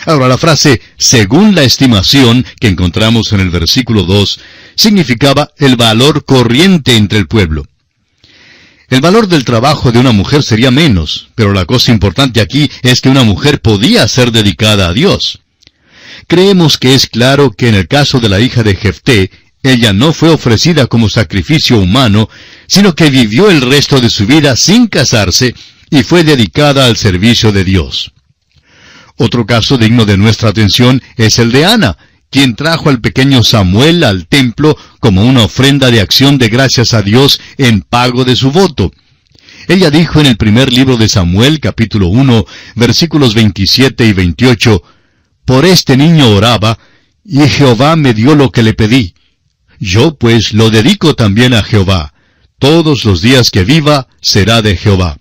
Ahora 0.06 0.28
la 0.28 0.38
frase 0.38 0.80
según 0.96 1.54
la 1.54 1.62
estimación 1.62 2.46
que 2.60 2.68
encontramos 2.68 3.32
en 3.32 3.40
el 3.40 3.50
versículo 3.50 4.04
2 4.04 4.40
significaba 4.76 5.50
el 5.56 5.76
valor 5.76 6.24
corriente 6.24 6.96
entre 6.96 7.18
el 7.18 7.26
pueblo. 7.26 7.66
El 8.88 9.00
valor 9.00 9.28
del 9.28 9.44
trabajo 9.44 9.92
de 9.92 9.98
una 9.98 10.12
mujer 10.12 10.42
sería 10.42 10.70
menos, 10.70 11.28
pero 11.34 11.52
la 11.52 11.66
cosa 11.66 11.90
importante 11.92 12.40
aquí 12.40 12.70
es 12.82 13.00
que 13.00 13.10
una 13.10 13.22
mujer 13.22 13.60
podía 13.60 14.06
ser 14.08 14.32
dedicada 14.32 14.88
a 14.88 14.92
Dios. 14.94 15.40
Creemos 16.26 16.78
que 16.78 16.94
es 16.94 17.06
claro 17.06 17.50
que 17.50 17.68
en 17.68 17.74
el 17.74 17.86
caso 17.86 18.18
de 18.18 18.28
la 18.28 18.40
hija 18.40 18.62
de 18.62 18.76
Jefté, 18.76 19.30
ella 19.62 19.92
no 19.92 20.12
fue 20.12 20.30
ofrecida 20.30 20.86
como 20.86 21.08
sacrificio 21.08 21.78
humano, 21.78 22.28
sino 22.66 22.94
que 22.94 23.10
vivió 23.10 23.50
el 23.50 23.60
resto 23.60 24.00
de 24.00 24.10
su 24.10 24.26
vida 24.26 24.56
sin 24.56 24.86
casarse 24.86 25.54
y 25.90 26.02
fue 26.02 26.24
dedicada 26.24 26.86
al 26.86 26.96
servicio 26.96 27.50
de 27.52 27.64
Dios. 27.64 28.12
Otro 29.16 29.46
caso 29.46 29.78
digno 29.78 30.04
de 30.04 30.16
nuestra 30.16 30.50
atención 30.50 31.02
es 31.16 31.38
el 31.38 31.50
de 31.50 31.64
Ana, 31.64 31.96
quien 32.30 32.54
trajo 32.54 32.88
al 32.88 33.00
pequeño 33.00 33.42
Samuel 33.42 34.04
al 34.04 34.28
templo 34.28 34.76
como 35.00 35.24
una 35.24 35.44
ofrenda 35.44 35.90
de 35.90 36.00
acción 36.00 36.38
de 36.38 36.48
gracias 36.48 36.94
a 36.94 37.02
Dios 37.02 37.40
en 37.56 37.80
pago 37.80 38.24
de 38.24 38.36
su 38.36 38.52
voto. 38.52 38.92
Ella 39.66 39.90
dijo 39.90 40.20
en 40.20 40.26
el 40.26 40.36
primer 40.36 40.72
libro 40.72 40.96
de 40.96 41.08
Samuel, 41.08 41.58
capítulo 41.58 42.08
1, 42.08 42.44
versículos 42.76 43.34
27 43.34 44.06
y 44.06 44.12
28, 44.12 44.82
Por 45.44 45.64
este 45.64 45.96
niño 45.96 46.30
oraba, 46.30 46.78
y 47.24 47.40
Jehová 47.48 47.96
me 47.96 48.14
dio 48.14 48.34
lo 48.34 48.50
que 48.50 48.62
le 48.62 48.72
pedí. 48.72 49.14
Yo 49.78 50.16
pues 50.16 50.52
lo 50.52 50.70
dedico 50.70 51.14
también 51.14 51.54
a 51.54 51.62
Jehová. 51.62 52.14
Todos 52.58 53.04
los 53.04 53.22
días 53.22 53.50
que 53.50 53.64
viva 53.64 54.08
será 54.20 54.62
de 54.62 54.76
Jehová. 54.76 55.18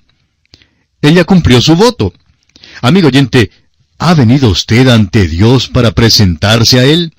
Ella 1.02 1.24
cumplió 1.24 1.62
su 1.62 1.76
voto. 1.76 2.14
Amigo 2.82 3.08
oyente, 3.08 3.52
¿Ha 4.00 4.14
venido 4.14 4.50
usted 4.50 4.88
ante 4.90 5.28
Dios 5.28 5.70
para 5.70 5.92
presentarse 5.92 6.80
a 6.80 6.86
Él? 6.86 7.14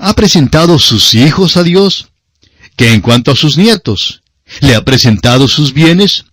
¿Ha 0.00 0.12
presentado 0.14 0.78
sus 0.78 1.14
hijos 1.14 1.56
a 1.56 1.62
Dios? 1.62 2.08
¿Qué 2.76 2.92
en 2.92 3.00
cuanto 3.00 3.30
a 3.30 3.36
sus 3.36 3.56
nietos? 3.56 4.22
¿Le 4.60 4.74
ha 4.74 4.84
presentado 4.84 5.48
sus 5.48 5.72
bienes? 5.72 6.26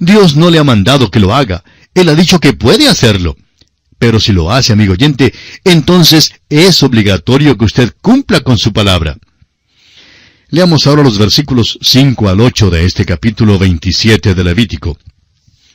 Dios 0.00 0.36
no 0.36 0.50
le 0.50 0.58
ha 0.58 0.64
mandado 0.64 1.10
que 1.10 1.20
lo 1.20 1.34
haga. 1.34 1.64
Él 1.94 2.08
ha 2.10 2.14
dicho 2.14 2.40
que 2.40 2.52
puede 2.52 2.88
hacerlo. 2.88 3.36
Pero 3.98 4.20
si 4.20 4.32
lo 4.32 4.52
hace, 4.52 4.72
amigo 4.72 4.92
oyente, 4.92 5.32
entonces 5.64 6.32
es 6.48 6.82
obligatorio 6.82 7.56
que 7.56 7.64
usted 7.64 7.94
cumpla 8.02 8.40
con 8.40 8.58
su 8.58 8.72
palabra. 8.72 9.16
Leamos 10.52 10.86
ahora 10.86 11.02
los 11.02 11.16
versículos 11.16 11.78
5 11.80 12.28
al 12.28 12.38
8 12.38 12.68
de 12.68 12.84
este 12.84 13.06
capítulo 13.06 13.58
27 13.58 14.34
de 14.34 14.44
Levítico. 14.44 14.98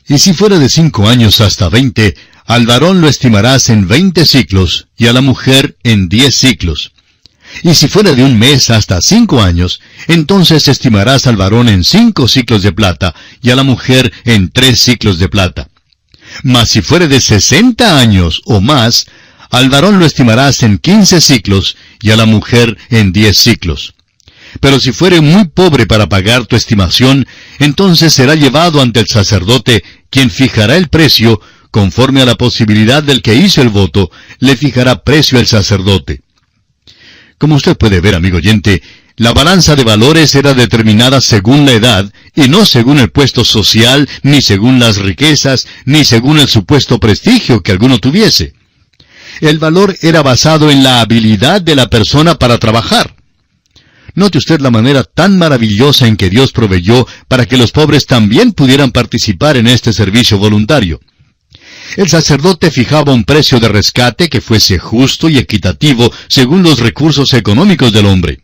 Y 0.08 0.20
si 0.20 0.34
fuera 0.34 0.60
de 0.60 0.70
cinco 0.70 1.10
años 1.10 1.42
hasta 1.42 1.68
veinte, 1.68 2.16
al 2.46 2.68
varón 2.68 3.02
lo 3.02 3.10
estimarás 3.10 3.70
en 3.70 3.88
veinte 3.88 4.24
ciclos, 4.24 4.88
y 4.96 5.08
a 5.08 5.14
la 5.14 5.22
mujer 5.22 5.78
en 5.82 6.10
diez 6.10 6.36
ciclos. 6.36 6.92
Y 7.64 7.74
si 7.74 7.88
fuera 7.88 8.14
de 8.14 8.24
un 8.24 8.38
mes 8.38 8.70
hasta 8.70 9.02
cinco 9.02 9.42
años, 9.42 9.80
entonces 10.08 10.68
estimarás 10.68 11.26
al 11.26 11.38
varón 11.38 11.70
en 11.70 11.84
cinco 11.84 12.28
ciclos 12.28 12.62
de 12.62 12.72
plata, 12.72 13.16
y 13.42 13.50
a 13.50 13.56
la 13.56 13.64
mujer 13.64 14.14
en 14.26 14.52
tres 14.52 14.80
ciclos 14.80 15.18
de 15.18 15.28
plata. 15.28 15.70
Mas 16.44 16.70
si 16.70 16.84
fuere 16.84 17.08
de 17.08 17.20
sesenta 17.20 18.00
años 18.00 18.44
o 18.46 18.62
más, 18.62 19.08
al 19.50 19.72
varón 19.72 19.98
lo 19.98 20.06
estimarás 20.06 20.62
en 20.62 20.78
quince 20.78 21.20
ciclos, 21.20 21.78
y 22.00 22.12
a 22.12 22.16
la 22.16 22.28
mujer 22.28 22.78
en 22.92 23.12
diez 23.12 23.40
ciclos. 23.40 23.96
Pero 24.60 24.80
si 24.80 24.92
fuere 24.92 25.22
muy 25.22 25.46
pobre 25.46 25.86
para 25.86 26.10
pagar 26.10 26.46
tu 26.46 26.56
estimación, 26.56 27.28
entonces 27.60 28.14
será 28.14 28.36
llevado 28.36 28.82
ante 28.82 29.00
el 29.00 29.08
sacerdote, 29.08 29.84
quien 30.10 30.30
fijará 30.30 30.78
el 30.78 30.88
precio, 30.88 31.40
conforme 31.72 32.22
a 32.22 32.26
la 32.26 32.36
posibilidad 32.36 33.04
del 33.04 33.22
que 33.22 33.36
hizo 33.36 33.62
el 33.62 33.70
voto, 33.70 34.10
le 34.40 34.56
fijará 34.56 35.04
precio 35.04 35.40
el 35.40 35.48
sacerdote. 35.48 36.22
Como 37.38 37.56
usted 37.56 37.78
puede 37.78 38.02
ver, 38.02 38.16
amigo 38.16 38.38
oyente, 38.38 38.82
la 39.16 39.34
balanza 39.34 39.76
de 39.76 39.84
valores 39.84 40.34
era 40.36 40.54
determinada 40.54 41.22
según 41.22 41.66
la 41.66 41.74
edad, 41.74 42.12
y 42.36 42.50
no 42.50 42.66
según 42.66 43.00
el 43.00 43.10
puesto 43.10 43.44
social, 43.44 44.08
ni 44.24 44.42
según 44.42 44.80
las 44.80 44.98
riquezas, 44.98 45.68
ni 45.86 46.06
según 46.06 46.40
el 46.40 46.48
supuesto 46.48 47.00
prestigio 47.00 47.62
que 47.62 47.72
alguno 47.72 48.00
tuviese. 48.00 48.54
El 49.42 49.60
valor 49.60 49.96
era 50.02 50.24
basado 50.24 50.72
en 50.72 50.84
la 50.84 51.02
habilidad 51.02 51.62
de 51.62 51.76
la 51.76 51.90
persona 51.90 52.40
para 52.40 52.58
trabajar. 52.58 53.17
Note 54.18 54.40
usted 54.40 54.62
la 54.62 54.72
manera 54.72 55.04
tan 55.04 55.38
maravillosa 55.38 56.08
en 56.08 56.18
que 56.18 56.32
Dios 56.32 56.52
proveyó 56.52 57.06
para 57.28 57.46
que 57.46 57.56
los 57.56 57.72
pobres 57.72 58.08
también 58.08 58.52
pudieran 58.52 58.92
participar 58.92 59.58
en 59.58 59.68
este 59.68 59.94
servicio 59.94 60.40
voluntario. 60.40 61.00
El 61.98 62.10
sacerdote 62.10 62.72
fijaba 62.72 63.14
un 63.14 63.26
precio 63.26 63.60
de 63.60 63.70
rescate 63.70 64.28
que 64.28 64.42
fuese 64.42 64.80
justo 64.80 65.30
y 65.30 65.38
equitativo 65.38 66.12
según 66.30 66.64
los 66.64 66.80
recursos 66.80 67.32
económicos 67.34 67.94
del 67.94 68.08
hombre. 68.08 68.40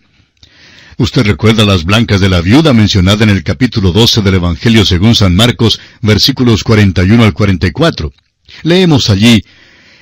Usted 0.99 1.25
recuerda 1.25 1.65
las 1.65 1.85
blancas 1.85 2.21
de 2.21 2.29
la 2.29 2.41
viuda 2.41 2.71
mencionada 2.71 3.23
en 3.23 3.31
el 3.31 3.41
capítulo 3.41 3.91
12 3.91 4.21
del 4.21 4.35
Evangelio 4.35 4.85
según 4.85 5.15
San 5.15 5.35
Marcos, 5.35 5.79
versículos 6.01 6.63
41 6.63 7.23
al 7.23 7.33
44. 7.33 8.13
Leemos 8.61 9.09
allí, 9.09 9.43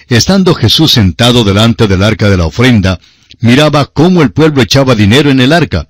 Estando 0.10 0.54
Jesús 0.54 0.92
sentado 0.92 1.46
delante 1.46 1.88
del 1.88 2.04
arca 2.04 2.30
de 2.30 2.36
la 2.36 2.46
ofrenda, 2.46 3.00
miraba 3.42 3.88
cómo 3.88 4.22
el 4.22 4.32
pueblo 4.32 4.62
echaba 4.62 4.96
dinero 4.96 5.30
en 5.30 5.40
el 5.40 5.52
arca, 5.52 5.88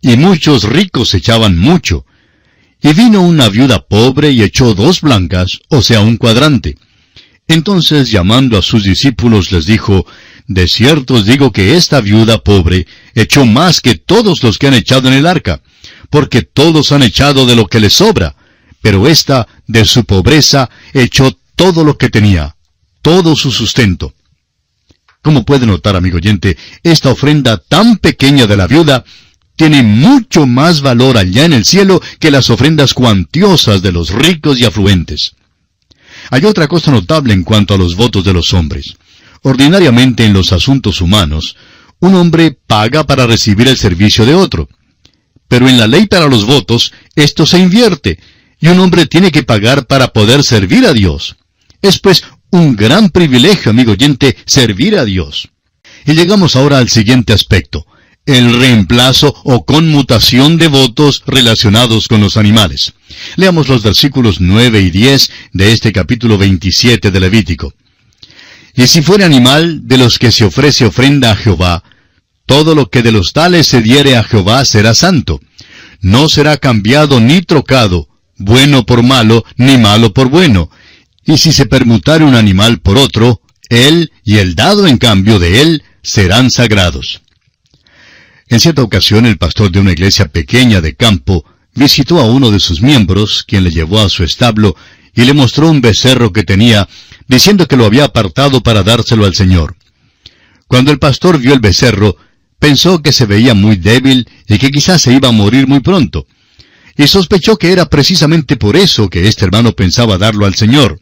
y 0.00 0.16
muchos 0.16 0.64
ricos 0.64 1.12
echaban 1.14 1.58
mucho. 1.58 2.06
Y 2.82 2.94
vino 2.94 3.22
una 3.22 3.48
viuda 3.48 3.86
pobre 3.86 4.30
y 4.30 4.42
echó 4.42 4.74
dos 4.74 5.00
blancas, 5.00 5.60
o 5.68 5.82
sea, 5.82 6.00
un 6.00 6.16
cuadrante. 6.16 6.76
Entonces, 7.48 8.10
llamando 8.10 8.56
a 8.56 8.62
sus 8.62 8.84
discípulos, 8.84 9.50
les 9.50 9.66
dijo, 9.66 10.06
De 10.46 10.68
cierto 10.68 11.14
os 11.14 11.26
digo 11.26 11.52
que 11.52 11.76
esta 11.76 12.00
viuda 12.00 12.38
pobre 12.38 12.86
echó 13.14 13.44
más 13.44 13.80
que 13.80 13.96
todos 13.96 14.42
los 14.42 14.56
que 14.56 14.68
han 14.68 14.74
echado 14.74 15.08
en 15.08 15.14
el 15.14 15.26
arca, 15.26 15.60
porque 16.10 16.42
todos 16.42 16.92
han 16.92 17.02
echado 17.02 17.46
de 17.46 17.56
lo 17.56 17.66
que 17.66 17.80
les 17.80 17.94
sobra, 17.94 18.36
pero 18.80 19.06
ésta, 19.06 19.46
de 19.66 19.84
su 19.84 20.04
pobreza, 20.04 20.70
echó 20.94 21.36
todo 21.56 21.84
lo 21.84 21.98
que 21.98 22.08
tenía, 22.08 22.56
todo 23.02 23.36
su 23.36 23.50
sustento. 23.50 24.14
Como 25.22 25.44
puede 25.44 25.66
notar, 25.66 25.96
amigo 25.96 26.16
oyente, 26.16 26.56
esta 26.82 27.10
ofrenda 27.10 27.58
tan 27.58 27.98
pequeña 27.98 28.46
de 28.46 28.56
la 28.56 28.66
viuda 28.66 29.04
tiene 29.56 29.82
mucho 29.82 30.46
más 30.46 30.80
valor 30.80 31.18
allá 31.18 31.44
en 31.44 31.52
el 31.52 31.66
cielo 31.66 32.00
que 32.18 32.30
las 32.30 32.48
ofrendas 32.48 32.94
cuantiosas 32.94 33.82
de 33.82 33.92
los 33.92 34.10
ricos 34.10 34.58
y 34.58 34.64
afluentes. 34.64 35.34
Hay 36.30 36.44
otra 36.46 36.66
cosa 36.66 36.90
notable 36.90 37.34
en 37.34 37.44
cuanto 37.44 37.74
a 37.74 37.78
los 37.78 37.96
votos 37.96 38.24
de 38.24 38.32
los 38.32 38.54
hombres. 38.54 38.96
Ordinariamente 39.42 40.24
en 40.24 40.32
los 40.32 40.52
asuntos 40.52 41.02
humanos, 41.02 41.56
un 41.98 42.14
hombre 42.14 42.56
paga 42.66 43.04
para 43.04 43.26
recibir 43.26 43.68
el 43.68 43.76
servicio 43.76 44.24
de 44.24 44.34
otro. 44.34 44.68
Pero 45.48 45.68
en 45.68 45.78
la 45.78 45.86
ley 45.86 46.06
para 46.06 46.26
los 46.26 46.46
votos, 46.46 46.92
esto 47.14 47.44
se 47.44 47.58
invierte, 47.58 48.18
y 48.60 48.68
un 48.68 48.78
hombre 48.80 49.06
tiene 49.06 49.30
que 49.30 49.42
pagar 49.42 49.86
para 49.86 50.08
poder 50.08 50.42
servir 50.44 50.86
a 50.86 50.92
Dios. 50.92 51.36
Es 51.82 51.98
pues 51.98 52.22
un 52.50 52.76
gran 52.76 53.10
privilegio, 53.10 53.70
amigo 53.70 53.92
oyente, 53.92 54.36
servir 54.46 54.98
a 54.98 55.04
Dios. 55.04 55.50
Y 56.06 56.14
llegamos 56.14 56.56
ahora 56.56 56.78
al 56.78 56.88
siguiente 56.88 57.32
aspecto, 57.32 57.86
el 58.26 58.58
reemplazo 58.58 59.34
o 59.44 59.64
conmutación 59.64 60.56
de 60.56 60.68
votos 60.68 61.22
relacionados 61.26 62.08
con 62.08 62.20
los 62.20 62.36
animales. 62.36 62.94
Leamos 63.36 63.68
los 63.68 63.82
versículos 63.82 64.40
9 64.40 64.80
y 64.80 64.90
10 64.90 65.30
de 65.52 65.72
este 65.72 65.92
capítulo 65.92 66.38
27 66.38 67.10
de 67.10 67.20
Levítico. 67.20 67.74
Y 68.74 68.86
si 68.86 69.02
fuera 69.02 69.26
animal 69.26 69.86
de 69.86 69.98
los 69.98 70.18
que 70.18 70.30
se 70.30 70.44
ofrece 70.44 70.86
ofrenda 70.86 71.32
a 71.32 71.36
Jehová, 71.36 71.82
todo 72.46 72.74
lo 72.74 72.90
que 72.90 73.02
de 73.02 73.12
los 73.12 73.32
tales 73.32 73.66
se 73.66 73.82
diere 73.82 74.16
a 74.16 74.24
Jehová 74.24 74.64
será 74.64 74.94
santo. 74.94 75.40
No 76.00 76.28
será 76.28 76.56
cambiado 76.56 77.20
ni 77.20 77.42
trocado, 77.42 78.08
bueno 78.36 78.86
por 78.86 79.02
malo, 79.02 79.44
ni 79.56 79.76
malo 79.76 80.14
por 80.14 80.28
bueno, 80.28 80.70
y 81.30 81.38
si 81.38 81.52
se 81.52 81.66
permutare 81.66 82.24
un 82.24 82.34
animal 82.34 82.80
por 82.80 82.98
otro, 82.98 83.40
él 83.68 84.10
y 84.24 84.38
el 84.38 84.56
dado 84.56 84.88
en 84.88 84.98
cambio 84.98 85.38
de 85.38 85.62
él 85.62 85.84
serán 86.02 86.50
sagrados. 86.50 87.22
En 88.48 88.58
cierta 88.58 88.82
ocasión 88.82 89.26
el 89.26 89.38
pastor 89.38 89.70
de 89.70 89.78
una 89.78 89.92
iglesia 89.92 90.26
pequeña 90.26 90.80
de 90.80 90.96
campo 90.96 91.44
visitó 91.72 92.18
a 92.18 92.24
uno 92.24 92.50
de 92.50 92.58
sus 92.58 92.82
miembros, 92.82 93.44
quien 93.46 93.62
le 93.62 93.70
llevó 93.70 94.00
a 94.00 94.08
su 94.08 94.24
establo 94.24 94.74
y 95.14 95.22
le 95.22 95.32
mostró 95.32 95.70
un 95.70 95.80
becerro 95.80 96.32
que 96.32 96.42
tenía, 96.42 96.88
diciendo 97.28 97.68
que 97.68 97.76
lo 97.76 97.84
había 97.84 98.06
apartado 98.06 98.60
para 98.60 98.82
dárselo 98.82 99.24
al 99.24 99.36
Señor. 99.36 99.76
Cuando 100.66 100.90
el 100.90 100.98
pastor 100.98 101.38
vio 101.38 101.54
el 101.54 101.60
becerro, 101.60 102.16
pensó 102.58 103.02
que 103.02 103.12
se 103.12 103.26
veía 103.26 103.54
muy 103.54 103.76
débil 103.76 104.28
y 104.48 104.58
que 104.58 104.72
quizás 104.72 105.02
se 105.02 105.12
iba 105.12 105.28
a 105.28 105.32
morir 105.32 105.68
muy 105.68 105.78
pronto, 105.78 106.26
y 106.96 107.06
sospechó 107.06 107.56
que 107.56 107.70
era 107.70 107.86
precisamente 107.86 108.56
por 108.56 108.76
eso 108.76 109.08
que 109.08 109.28
este 109.28 109.44
hermano 109.44 109.72
pensaba 109.72 110.18
darlo 110.18 110.44
al 110.44 110.56
Señor. 110.56 111.00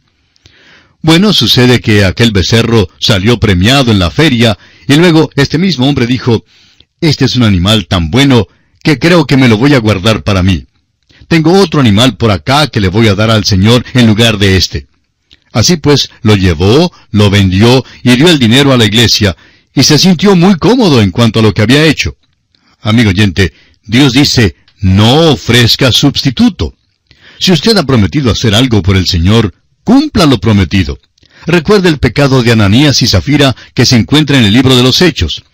Bueno, 1.00 1.32
sucede 1.32 1.80
que 1.80 2.04
aquel 2.04 2.32
becerro 2.32 2.88
salió 2.98 3.38
premiado 3.38 3.92
en 3.92 3.98
la 3.98 4.11
feria, 4.11 4.58
y 4.88 4.94
luego 4.96 5.30
este 5.37 5.58
mismo 5.58 5.88
hombre 5.88 6.06
dijo, 6.06 6.44
Este 7.00 7.24
es 7.24 7.37
un 7.37 7.44
animal 7.44 7.87
tan 7.87 8.11
bueno 8.11 8.46
que 8.82 8.98
creo 8.98 9.26
que 9.26 9.37
me 9.37 9.48
lo 9.48 9.58
voy 9.58 9.74
a 9.74 9.78
guardar 9.78 10.24
para 10.24 10.42
mí. 10.42 10.66
Tengo 11.28 11.52
otro 11.52 11.80
animal 11.80 12.16
por 12.16 12.30
acá 12.30 12.66
que 12.68 12.80
le 12.80 12.88
voy 12.88 13.08
a 13.08 13.14
dar 13.14 13.30
al 13.30 13.44
Señor 13.44 13.84
en 13.94 14.06
lugar 14.06 14.38
de 14.38 14.56
este. 14.56 14.87
Así 15.52 15.76
pues, 15.76 16.11
lo 16.22 16.37
llevó, 16.37 16.92
lo 17.11 17.30
vendió 17.30 17.84
y 18.02 18.16
dio 18.16 18.28
el 18.28 18.38
dinero 18.38 18.72
a 18.72 18.76
la 18.76 18.84
iglesia, 18.84 19.37
y 19.74 19.82
se 19.84 19.98
sintió 19.98 20.34
muy 20.34 20.56
cómodo 20.56 21.00
en 21.00 21.11
cuanto 21.11 21.38
a 21.38 21.42
lo 21.42 21.54
que 21.54 21.62
había 21.62 21.84
hecho. 21.84 22.16
Amigo 22.80 23.11
oyente, 23.11 23.52
Dios 23.84 24.12
dice, 24.12 24.56
no 24.80 25.32
ofrezca 25.32 25.92
sustituto. 25.92 26.74
Si 27.38 27.52
usted 27.52 27.76
ha 27.76 27.87
prometido 27.87 28.32
hacer 28.32 28.54
algo 28.54 28.82
por 28.82 28.96
el 28.96 29.06
Señor, 29.06 29.54
cumpla 29.88 30.27
lo 30.27 30.37
prometido. 30.37 30.98
Recuerde 31.46 31.88
el 31.88 31.96
pecado 31.96 32.42
de 32.42 32.53
Ananías 32.53 33.01
y 33.01 33.07
Zafira 33.07 33.57
que 33.72 33.87
se 33.87 33.96
encuentra 33.96 34.37
en 34.38 34.44
el 34.44 34.53
libro 34.53 34.77
de 34.77 34.83
los 34.83 35.01
Hechos. 35.01 35.44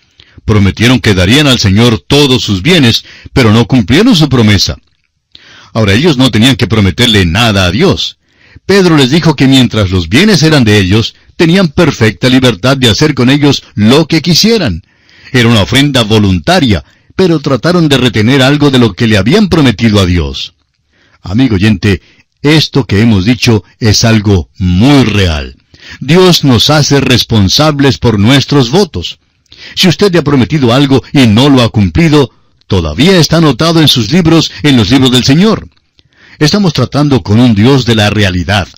Prometieron 0.45 0.99
que 0.99 1.15
darían 1.15 1.47
al 1.47 1.61
Señor 1.61 2.01
todos 2.01 2.43
sus 2.43 2.61
bienes, 2.61 3.05
pero 3.33 3.53
no 3.53 3.69
cumplieron 3.69 4.17
su 4.17 4.29
promesa. 4.29 4.77
Ahora 5.73 5.93
ellos 5.93 6.17
no 6.17 6.33
tenían 6.33 6.57
que 6.57 6.67
prometerle 6.67 7.25
nada 7.27 7.67
a 7.67 7.71
Dios. 7.71 8.19
Pedro 8.67 8.97
les 8.97 9.11
dijo 9.11 9.37
que 9.37 9.47
mientras 9.47 9.91
los 9.91 10.09
bienes 10.09 10.43
eran 10.43 10.65
de 10.65 10.79
ellos, 10.79 11.15
tenían 11.37 11.69
perfecta 11.69 12.29
libertad 12.29 12.77
de 12.77 12.89
hacer 12.89 13.15
con 13.15 13.31
ellos 13.31 13.63
lo 13.77 14.09
que 14.09 14.21
quisieran. 14.21 14.83
Era 15.31 15.49
una 15.49 15.63
ofrenda 15.63 16.03
voluntaria, 16.03 16.83
pero 17.15 17.39
trataron 17.39 17.89
de 17.89 17.99
retener 17.99 18.43
algo 18.43 18.73
de 18.73 18.81
lo 18.81 18.95
que 18.95 19.07
le 19.07 19.17
habían 19.17 19.49
prometido 19.49 20.01
a 20.01 20.07
Dios. 20.07 20.55
Amigo 21.23 21.55
oyente, 21.55 22.03
esto 22.45 22.85
que 22.85 23.01
hemos 23.01 23.25
dicho 23.25 23.65
es 23.81 24.05
algo 24.05 24.51
muy 24.59 25.05
real. 25.05 25.57
Dios 26.01 26.45
nos 26.45 26.71
hace 26.71 27.01
responsables 27.01 27.99
por 27.99 28.19
nuestros 28.19 28.71
votos. 28.71 29.19
Si 29.75 29.89
usted 29.89 30.13
le 30.13 30.19
ha 30.19 30.25
prometido 30.25 30.73
algo 30.73 31.03
y 31.13 31.27
no 31.27 31.49
lo 31.49 31.63
ha 31.63 31.71
cumplido, 31.71 32.31
todavía 32.67 33.19
está 33.19 33.39
anotado 33.39 33.81
en 33.81 33.89
sus 33.89 34.13
libros, 34.13 34.53
en 34.63 34.77
los 34.77 34.91
libros 34.91 35.11
del 35.11 35.25
Señor. 35.25 35.69
Estamos 36.39 36.73
tratando 36.73 37.23
con 37.23 37.41
un 37.41 37.55
Dios 37.55 37.87
de 37.87 37.95
la 37.95 38.11
realidad. 38.11 38.69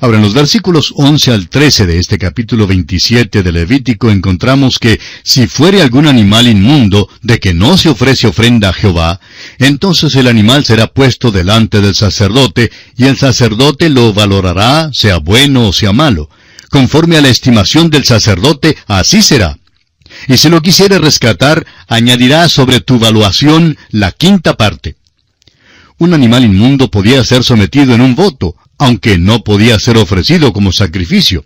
Ahora, 0.00 0.16
en 0.16 0.24
los 0.24 0.34
versículos 0.34 0.92
11 0.96 1.32
al 1.32 1.48
13 1.48 1.86
de 1.86 1.98
este 1.98 2.18
capítulo 2.18 2.66
27 2.66 3.42
de 3.42 3.52
Levítico 3.52 4.10
encontramos 4.10 4.78
que 4.78 5.00
si 5.22 5.46
fuere 5.46 5.82
algún 5.82 6.08
animal 6.08 6.48
inmundo 6.48 7.08
de 7.22 7.38
que 7.38 7.54
no 7.54 7.78
se 7.78 7.90
ofrece 7.90 8.26
ofrenda 8.26 8.70
a 8.70 8.72
Jehová, 8.72 9.20
entonces 9.58 10.14
el 10.16 10.26
animal 10.26 10.64
será 10.64 10.88
puesto 10.88 11.30
delante 11.30 11.80
del 11.80 11.94
sacerdote, 11.94 12.72
y 12.96 13.04
el 13.04 13.16
sacerdote 13.16 13.88
lo 13.88 14.12
valorará, 14.12 14.90
sea 14.92 15.18
bueno 15.18 15.68
o 15.68 15.72
sea 15.72 15.92
malo. 15.92 16.28
Conforme 16.70 17.16
a 17.16 17.20
la 17.20 17.28
estimación 17.28 17.88
del 17.88 18.04
sacerdote, 18.04 18.76
así 18.88 19.22
será. 19.22 19.58
Y 20.26 20.36
si 20.38 20.48
lo 20.48 20.60
quisiere 20.60 20.98
rescatar, 20.98 21.64
añadirá 21.86 22.48
sobre 22.48 22.80
tu 22.80 22.98
valuación 22.98 23.78
la 23.90 24.10
quinta 24.10 24.56
parte. 24.56 24.96
Un 25.98 26.14
animal 26.14 26.44
inmundo 26.44 26.90
podía 26.90 27.22
ser 27.24 27.44
sometido 27.44 27.94
en 27.94 28.00
un 28.00 28.16
voto, 28.16 28.56
aunque 28.78 29.18
no 29.18 29.44
podía 29.44 29.78
ser 29.78 29.96
ofrecido 29.96 30.52
como 30.52 30.72
sacrificio. 30.72 31.44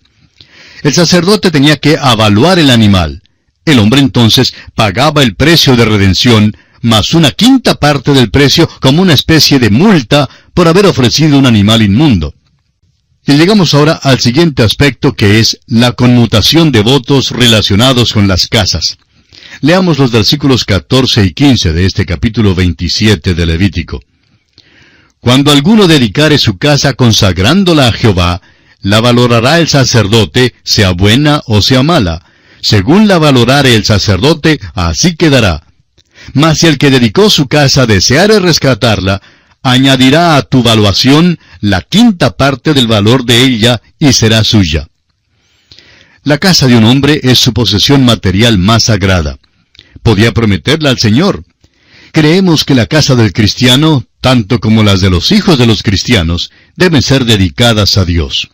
El 0.82 0.94
sacerdote 0.94 1.50
tenía 1.50 1.76
que 1.76 1.96
avaluar 2.00 2.58
el 2.58 2.70
animal. 2.70 3.22
El 3.64 3.78
hombre 3.78 4.00
entonces 4.00 4.54
pagaba 4.74 5.22
el 5.22 5.34
precio 5.34 5.76
de 5.76 5.84
redención, 5.84 6.56
más 6.80 7.14
una 7.14 7.32
quinta 7.32 7.74
parte 7.74 8.12
del 8.12 8.30
precio 8.30 8.68
como 8.80 9.02
una 9.02 9.14
especie 9.14 9.58
de 9.58 9.70
multa 9.70 10.28
por 10.54 10.68
haber 10.68 10.86
ofrecido 10.86 11.38
un 11.38 11.46
animal 11.46 11.82
inmundo. 11.82 12.34
Y 13.26 13.32
llegamos 13.34 13.74
ahora 13.74 13.92
al 14.02 14.20
siguiente 14.20 14.62
aspecto 14.62 15.12
que 15.12 15.38
es 15.38 15.58
la 15.66 15.92
conmutación 15.92 16.72
de 16.72 16.80
votos 16.80 17.30
relacionados 17.30 18.14
con 18.14 18.26
las 18.26 18.46
casas. 18.46 18.96
Leamos 19.60 19.98
los 19.98 20.12
versículos 20.12 20.64
14 20.64 21.24
y 21.24 21.32
15 21.32 21.72
de 21.72 21.84
este 21.84 22.06
capítulo 22.06 22.54
27 22.54 23.34
de 23.34 23.46
Levítico. 23.46 24.00
Cuando 25.20 25.50
alguno 25.50 25.86
dedicare 25.86 26.38
su 26.38 26.58
casa 26.58 26.94
consagrándola 26.94 27.88
a 27.88 27.92
Jehová, 27.92 28.40
la 28.80 29.00
valorará 29.00 29.58
el 29.58 29.68
sacerdote, 29.68 30.54
sea 30.62 30.90
buena 30.90 31.42
o 31.46 31.62
sea 31.62 31.82
mala. 31.82 32.24
Según 32.60 33.08
la 33.08 33.18
valorare 33.18 33.74
el 33.74 33.84
sacerdote, 33.84 34.60
así 34.74 35.16
quedará. 35.16 35.64
Mas 36.34 36.58
si 36.58 36.66
el 36.66 36.78
que 36.78 36.90
dedicó 36.90 37.30
su 37.30 37.48
casa 37.48 37.86
deseare 37.86 38.38
rescatarla, 38.40 39.20
añadirá 39.62 40.36
a 40.36 40.42
tu 40.42 40.62
valuación 40.62 41.38
la 41.60 41.82
quinta 41.82 42.36
parte 42.36 42.74
del 42.74 42.86
valor 42.86 43.24
de 43.24 43.42
ella 43.42 43.82
y 43.98 44.12
será 44.12 44.44
suya. 44.44 44.88
La 46.22 46.38
casa 46.38 46.66
de 46.66 46.76
un 46.76 46.84
hombre 46.84 47.20
es 47.22 47.38
su 47.38 47.52
posesión 47.52 48.04
material 48.04 48.58
más 48.58 48.84
sagrada. 48.84 49.38
Podía 50.02 50.32
prometerla 50.32 50.90
al 50.90 50.98
Señor. 50.98 51.44
Creemos 52.12 52.64
que 52.64 52.74
la 52.74 52.86
casa 52.86 53.14
del 53.14 53.32
cristiano 53.32 54.04
tanto 54.20 54.60
como 54.60 54.82
las 54.82 55.00
de 55.00 55.10
los 55.10 55.32
hijos 55.32 55.58
de 55.58 55.66
los 55.66 55.82
cristianos, 55.82 56.50
deben 56.76 57.02
ser 57.02 57.24
dedicadas 57.24 57.96
a 57.96 58.04
Dios. 58.04 58.48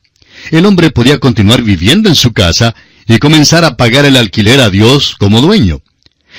El 0.50 0.66
hombre 0.66 0.90
podía 0.90 1.18
continuar 1.18 1.62
viviendo 1.62 2.08
en 2.08 2.14
su 2.14 2.32
casa 2.32 2.74
y 3.06 3.18
comenzar 3.18 3.64
a 3.64 3.76
pagar 3.76 4.04
el 4.04 4.16
alquiler 4.16 4.60
a 4.60 4.70
Dios 4.70 5.16
como 5.18 5.40
dueño. 5.40 5.82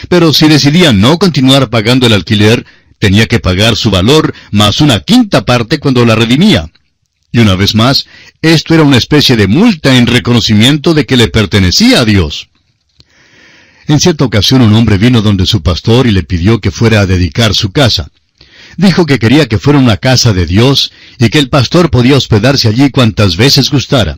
Pero 0.09 0.33
si 0.33 0.47
decidía 0.47 0.93
no 0.93 1.17
continuar 1.17 1.69
pagando 1.69 2.07
el 2.07 2.13
alquiler, 2.13 2.65
tenía 2.99 3.27
que 3.27 3.39
pagar 3.39 3.75
su 3.75 3.91
valor 3.91 4.33
más 4.51 4.81
una 4.81 4.99
quinta 4.99 5.45
parte 5.45 5.79
cuando 5.79 6.05
la 6.05 6.15
redimía. 6.15 6.71
Y 7.31 7.39
una 7.39 7.55
vez 7.55 7.75
más, 7.75 8.05
esto 8.41 8.73
era 8.73 8.83
una 8.83 8.97
especie 8.97 9.35
de 9.35 9.47
multa 9.47 9.95
en 9.97 10.07
reconocimiento 10.07 10.93
de 10.93 11.05
que 11.05 11.17
le 11.17 11.27
pertenecía 11.27 12.01
a 12.01 12.05
Dios. 12.05 12.49
En 13.87 13.99
cierta 13.99 14.25
ocasión 14.25 14.61
un 14.61 14.73
hombre 14.73 14.97
vino 14.97 15.21
donde 15.21 15.45
su 15.45 15.61
pastor 15.61 16.07
y 16.07 16.11
le 16.11 16.23
pidió 16.23 16.59
que 16.59 16.71
fuera 16.71 17.01
a 17.01 17.05
dedicar 17.05 17.53
su 17.53 17.71
casa. 17.71 18.09
Dijo 18.77 19.05
que 19.05 19.19
quería 19.19 19.47
que 19.47 19.59
fuera 19.59 19.79
una 19.79 19.97
casa 19.97 20.33
de 20.33 20.45
Dios 20.45 20.91
y 21.17 21.29
que 21.29 21.39
el 21.39 21.49
pastor 21.49 21.89
podía 21.89 22.17
hospedarse 22.17 22.67
allí 22.67 22.89
cuantas 22.91 23.37
veces 23.37 23.71
gustara. 23.71 24.17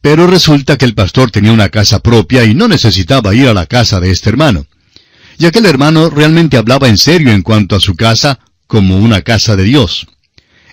Pero 0.00 0.26
resulta 0.26 0.76
que 0.76 0.84
el 0.84 0.94
pastor 0.94 1.30
tenía 1.30 1.52
una 1.52 1.68
casa 1.68 2.00
propia 2.00 2.44
y 2.44 2.54
no 2.54 2.66
necesitaba 2.66 3.34
ir 3.34 3.48
a 3.48 3.54
la 3.54 3.66
casa 3.66 4.00
de 4.00 4.10
este 4.10 4.30
hermano. 4.30 4.66
Y 5.38 5.46
aquel 5.46 5.66
hermano 5.66 6.10
realmente 6.10 6.56
hablaba 6.56 6.88
en 6.88 6.98
serio 6.98 7.30
en 7.30 7.42
cuanto 7.42 7.76
a 7.76 7.80
su 7.80 7.94
casa 7.94 8.38
como 8.66 8.98
una 8.98 9.22
casa 9.22 9.54
de 9.54 9.64
Dios. 9.64 10.06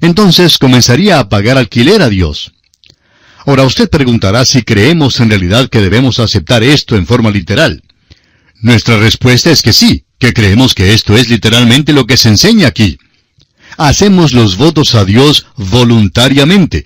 Entonces 0.01 0.57
comenzaría 0.57 1.19
a 1.19 1.29
pagar 1.29 1.57
alquiler 1.57 2.01
a 2.01 2.09
Dios. 2.09 2.53
Ahora 3.45 3.63
usted 3.63 3.89
preguntará 3.89 4.45
si 4.45 4.63
creemos 4.63 5.19
en 5.19 5.29
realidad 5.29 5.69
que 5.69 5.81
debemos 5.81 6.19
aceptar 6.19 6.63
esto 6.63 6.95
en 6.95 7.05
forma 7.05 7.31
literal. 7.31 7.83
Nuestra 8.61 8.97
respuesta 8.97 9.51
es 9.51 9.61
que 9.61 9.73
sí, 9.73 10.05
que 10.19 10.33
creemos 10.33 10.75
que 10.75 10.93
esto 10.93 11.17
es 11.17 11.29
literalmente 11.29 11.93
lo 11.93 12.05
que 12.05 12.17
se 12.17 12.29
enseña 12.29 12.67
aquí. 12.67 12.97
Hacemos 13.77 14.33
los 14.33 14.57
votos 14.57 14.93
a 14.95 15.05
Dios 15.05 15.47
voluntariamente. 15.55 16.85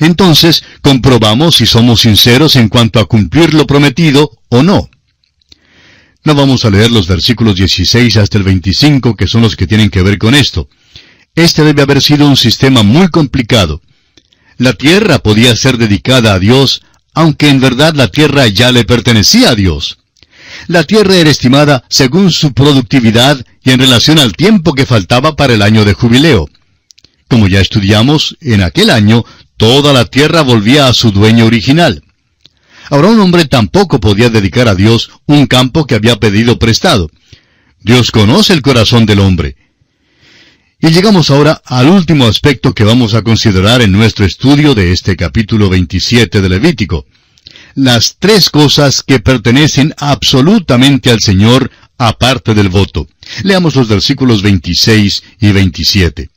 Entonces, 0.00 0.62
comprobamos 0.82 1.56
si 1.56 1.66
somos 1.66 2.02
sinceros 2.02 2.56
en 2.56 2.68
cuanto 2.68 3.00
a 3.00 3.06
cumplir 3.06 3.54
lo 3.54 3.66
prometido 3.66 4.30
o 4.48 4.62
no. 4.62 4.90
No 6.24 6.34
vamos 6.34 6.64
a 6.64 6.70
leer 6.70 6.90
los 6.90 7.06
versículos 7.06 7.56
16 7.56 8.16
hasta 8.18 8.38
el 8.38 8.44
25, 8.44 9.16
que 9.16 9.26
son 9.26 9.42
los 9.42 9.56
que 9.56 9.66
tienen 9.66 9.88
que 9.88 10.02
ver 10.02 10.18
con 10.18 10.34
esto. 10.34 10.68
Este 11.34 11.64
debe 11.64 11.82
haber 11.82 12.02
sido 12.02 12.26
un 12.26 12.36
sistema 12.36 12.82
muy 12.82 13.08
complicado. 13.08 13.80
La 14.58 14.74
tierra 14.74 15.20
podía 15.20 15.56
ser 15.56 15.78
dedicada 15.78 16.34
a 16.34 16.38
Dios, 16.38 16.82
aunque 17.14 17.48
en 17.48 17.60
verdad 17.60 17.94
la 17.94 18.08
tierra 18.08 18.46
ya 18.48 18.72
le 18.72 18.84
pertenecía 18.84 19.50
a 19.50 19.54
Dios. 19.54 19.98
La 20.68 20.84
tierra 20.84 21.16
era 21.16 21.30
estimada 21.30 21.82
según 21.88 22.30
su 22.30 22.52
productividad 22.52 23.42
y 23.64 23.70
en 23.70 23.80
relación 23.80 24.18
al 24.18 24.34
tiempo 24.34 24.74
que 24.74 24.84
faltaba 24.84 25.34
para 25.34 25.54
el 25.54 25.62
año 25.62 25.86
de 25.86 25.94
jubileo. 25.94 26.50
Como 27.26 27.48
ya 27.48 27.60
estudiamos, 27.60 28.36
en 28.42 28.60
aquel 28.60 28.90
año 28.90 29.24
toda 29.56 29.94
la 29.94 30.04
tierra 30.04 30.42
volvía 30.42 30.86
a 30.86 30.92
su 30.92 31.10
dueño 31.10 31.46
original. 31.46 32.02
Ahora 32.90 33.08
un 33.08 33.18
hombre 33.20 33.46
tampoco 33.46 33.98
podía 33.98 34.28
dedicar 34.28 34.68
a 34.68 34.74
Dios 34.74 35.10
un 35.24 35.46
campo 35.46 35.86
que 35.86 35.94
había 35.94 36.16
pedido 36.16 36.58
prestado. 36.58 37.10
Dios 37.80 38.10
conoce 38.10 38.52
el 38.52 38.60
corazón 38.60 39.06
del 39.06 39.20
hombre. 39.20 39.56
Y 40.80 40.88
llegamos 40.90 41.30
ahora 41.30 41.62
al 41.64 41.88
último 41.88 42.26
aspecto 42.26 42.74
que 42.74 42.84
vamos 42.84 43.14
a 43.14 43.22
considerar 43.22 43.80
en 43.80 43.92
nuestro 43.92 44.26
estudio 44.26 44.74
de 44.74 44.92
este 44.92 45.16
capítulo 45.16 45.70
27 45.70 46.42
de 46.42 46.48
Levítico 46.50 47.06
las 47.74 48.16
tres 48.18 48.50
cosas 48.50 49.02
que 49.02 49.20
pertenecen 49.20 49.94
absolutamente 49.98 51.10
al 51.10 51.20
Señor 51.20 51.70
aparte 51.98 52.54
del 52.54 52.68
voto. 52.68 53.08
Leamos 53.42 53.74
los 53.74 53.88
versículos 53.88 54.42
26 54.42 55.22
y 55.40 55.52
27. 55.52 56.30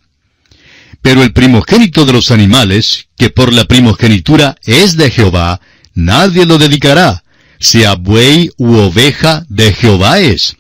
Pero 1.02 1.24
el 1.24 1.34
primogénito 1.34 2.06
de 2.06 2.14
los 2.14 2.32
animales, 2.32 3.08
que 3.18 3.30
por 3.30 3.54
la 3.54 3.66
primogenitura 3.66 4.56
es 4.64 4.98
de 4.98 5.10
Jehová, 5.10 5.62
nadie 5.94 6.46
lo 6.46 6.58
dedicará, 6.58 7.24
sea 7.60 7.96
buey 7.96 8.52
u 8.58 8.76
oveja, 8.76 9.46
de 9.50 9.74
Jehová 9.74 10.20
es. 10.20 10.58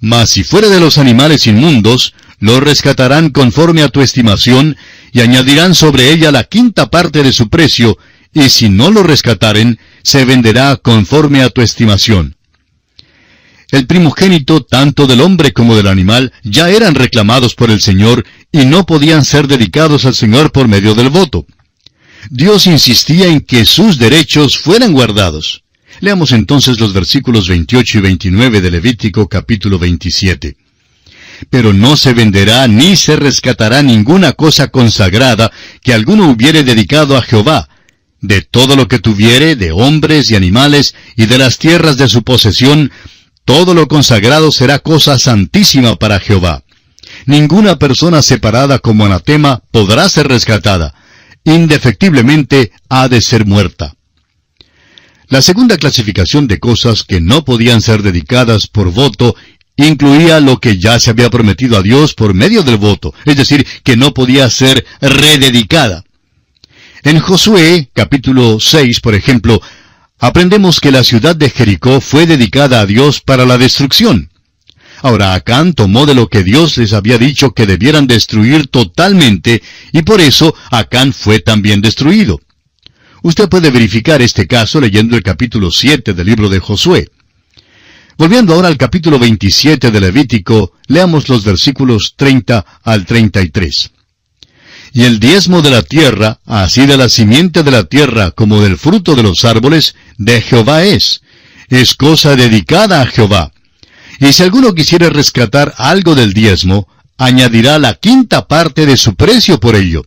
Mas 0.00 0.30
si 0.30 0.44
fuere 0.44 0.68
de 0.68 0.80
los 0.80 0.98
animales 0.98 1.46
inmundos, 1.46 2.14
lo 2.38 2.60
rescatarán 2.60 3.30
conforme 3.30 3.82
a 3.82 3.88
tu 3.88 4.00
estimación, 4.00 4.76
y 5.12 5.20
añadirán 5.20 5.74
sobre 5.74 6.12
ella 6.12 6.30
la 6.30 6.44
quinta 6.44 6.90
parte 6.90 7.22
de 7.22 7.32
su 7.32 7.48
precio, 7.48 7.98
y 8.32 8.48
si 8.48 8.68
no 8.68 8.90
lo 8.90 9.02
rescataren, 9.02 9.78
se 10.02 10.24
venderá 10.24 10.76
conforme 10.76 11.42
a 11.42 11.50
tu 11.50 11.60
estimación. 11.60 12.36
El 13.70 13.86
primogénito 13.86 14.62
tanto 14.62 15.06
del 15.06 15.20
hombre 15.20 15.52
como 15.52 15.76
del 15.76 15.86
animal 15.86 16.32
ya 16.42 16.70
eran 16.70 16.94
reclamados 16.94 17.54
por 17.54 17.70
el 17.70 17.80
Señor 17.80 18.24
y 18.50 18.64
no 18.64 18.84
podían 18.84 19.24
ser 19.24 19.46
dedicados 19.46 20.04
al 20.04 20.14
Señor 20.14 20.50
por 20.50 20.66
medio 20.66 20.94
del 20.94 21.08
voto. 21.08 21.46
Dios 22.28 22.66
insistía 22.66 23.28
en 23.28 23.40
que 23.40 23.64
sus 23.64 23.98
derechos 23.98 24.58
fueran 24.58 24.92
guardados. 24.92 25.62
Leamos 26.00 26.32
entonces 26.32 26.80
los 26.80 26.92
versículos 26.92 27.48
28 27.48 27.98
y 27.98 28.00
29 28.00 28.60
de 28.60 28.70
Levítico 28.70 29.28
capítulo 29.28 29.78
27. 29.78 30.56
Pero 31.48 31.72
no 31.72 31.96
se 31.96 32.12
venderá 32.12 32.66
ni 32.66 32.96
se 32.96 33.16
rescatará 33.16 33.82
ninguna 33.82 34.32
cosa 34.32 34.68
consagrada 34.68 35.50
que 35.82 35.94
alguno 35.94 36.28
hubiere 36.28 36.64
dedicado 36.64 37.16
a 37.16 37.22
Jehová, 37.22 37.68
de 38.20 38.42
todo 38.42 38.76
lo 38.76 38.88
que 38.88 38.98
tuviere, 38.98 39.56
de 39.56 39.72
hombres 39.72 40.30
y 40.30 40.36
animales, 40.36 40.94
y 41.16 41.26
de 41.26 41.38
las 41.38 41.58
tierras 41.58 41.96
de 41.96 42.08
su 42.08 42.22
posesión, 42.22 42.90
todo 43.44 43.74
lo 43.74 43.88
consagrado 43.88 44.52
será 44.52 44.78
cosa 44.78 45.18
santísima 45.18 45.96
para 45.96 46.20
Jehová. 46.20 46.62
Ninguna 47.26 47.78
persona 47.78 48.22
separada 48.22 48.78
como 48.78 49.06
anatema 49.06 49.62
podrá 49.70 50.08
ser 50.08 50.28
rescatada. 50.28 50.94
Indefectiblemente 51.44 52.72
ha 52.88 53.08
de 53.08 53.20
ser 53.20 53.46
muerta. 53.46 53.94
La 55.28 55.42
segunda 55.42 55.76
clasificación 55.76 56.46
de 56.48 56.58
cosas 56.58 57.04
que 57.04 57.20
no 57.20 57.44
podían 57.44 57.82
ser 57.82 58.02
dedicadas 58.02 58.66
por 58.66 58.92
voto 58.92 59.36
incluía 59.76 60.40
lo 60.40 60.58
que 60.58 60.78
ya 60.78 60.98
se 61.00 61.10
había 61.10 61.30
prometido 61.30 61.78
a 61.78 61.82
Dios 61.82 62.14
por 62.14 62.34
medio 62.34 62.62
del 62.62 62.76
voto, 62.76 63.14
es 63.24 63.36
decir, 63.36 63.66
que 63.82 63.96
no 63.96 64.12
podía 64.12 64.50
ser 64.50 64.84
rededicada. 65.00 66.04
En 67.02 67.18
Josué, 67.18 67.88
capítulo 67.94 68.60
6, 68.60 69.00
por 69.00 69.14
ejemplo, 69.14 69.62
aprendemos 70.18 70.80
que 70.80 70.90
la 70.90 71.02
ciudad 71.02 71.34
de 71.34 71.48
Jericó 71.48 72.02
fue 72.02 72.26
dedicada 72.26 72.80
a 72.80 72.86
Dios 72.86 73.22
para 73.22 73.46
la 73.46 73.56
destrucción. 73.56 74.28
Ahora 75.00 75.32
Acán 75.32 75.72
tomó 75.72 76.04
de 76.04 76.14
lo 76.14 76.28
que 76.28 76.44
Dios 76.44 76.76
les 76.76 76.92
había 76.92 77.16
dicho 77.16 77.52
que 77.52 77.64
debieran 77.64 78.06
destruir 78.06 78.66
totalmente, 78.66 79.62
y 79.92 80.02
por 80.02 80.20
eso 80.20 80.54
Acán 80.70 81.14
fue 81.14 81.40
también 81.40 81.80
destruido. 81.80 82.38
Usted 83.22 83.48
puede 83.48 83.70
verificar 83.70 84.20
este 84.20 84.46
caso 84.46 84.78
leyendo 84.78 85.16
el 85.16 85.22
capítulo 85.22 85.70
7 85.70 86.12
del 86.12 86.26
libro 86.26 86.50
de 86.50 86.58
Josué. 86.58 87.08
Volviendo 88.18 88.52
ahora 88.52 88.68
al 88.68 88.76
capítulo 88.76 89.18
27 89.18 89.90
de 89.90 90.00
Levítico, 90.00 90.72
leamos 90.86 91.30
los 91.30 91.44
versículos 91.44 92.12
30 92.18 92.66
al 92.82 93.06
33. 93.06 93.90
Y 94.92 95.04
el 95.04 95.20
diezmo 95.20 95.62
de 95.62 95.70
la 95.70 95.82
tierra, 95.82 96.40
así 96.46 96.86
de 96.86 96.96
la 96.96 97.08
simiente 97.08 97.62
de 97.62 97.70
la 97.70 97.84
tierra 97.84 98.32
como 98.32 98.60
del 98.60 98.76
fruto 98.76 99.14
de 99.14 99.22
los 99.22 99.44
árboles, 99.44 99.94
de 100.18 100.40
Jehová 100.40 100.84
es. 100.84 101.22
Es 101.68 101.94
cosa 101.94 102.34
dedicada 102.34 103.00
a 103.00 103.06
Jehová. 103.06 103.52
Y 104.18 104.32
si 104.32 104.42
alguno 104.42 104.74
quisiere 104.74 105.08
rescatar 105.08 105.74
algo 105.78 106.14
del 106.14 106.32
diezmo, 106.32 106.88
añadirá 107.16 107.78
la 107.78 107.94
quinta 107.94 108.48
parte 108.48 108.84
de 108.84 108.96
su 108.96 109.14
precio 109.14 109.60
por 109.60 109.76
ello. 109.76 110.04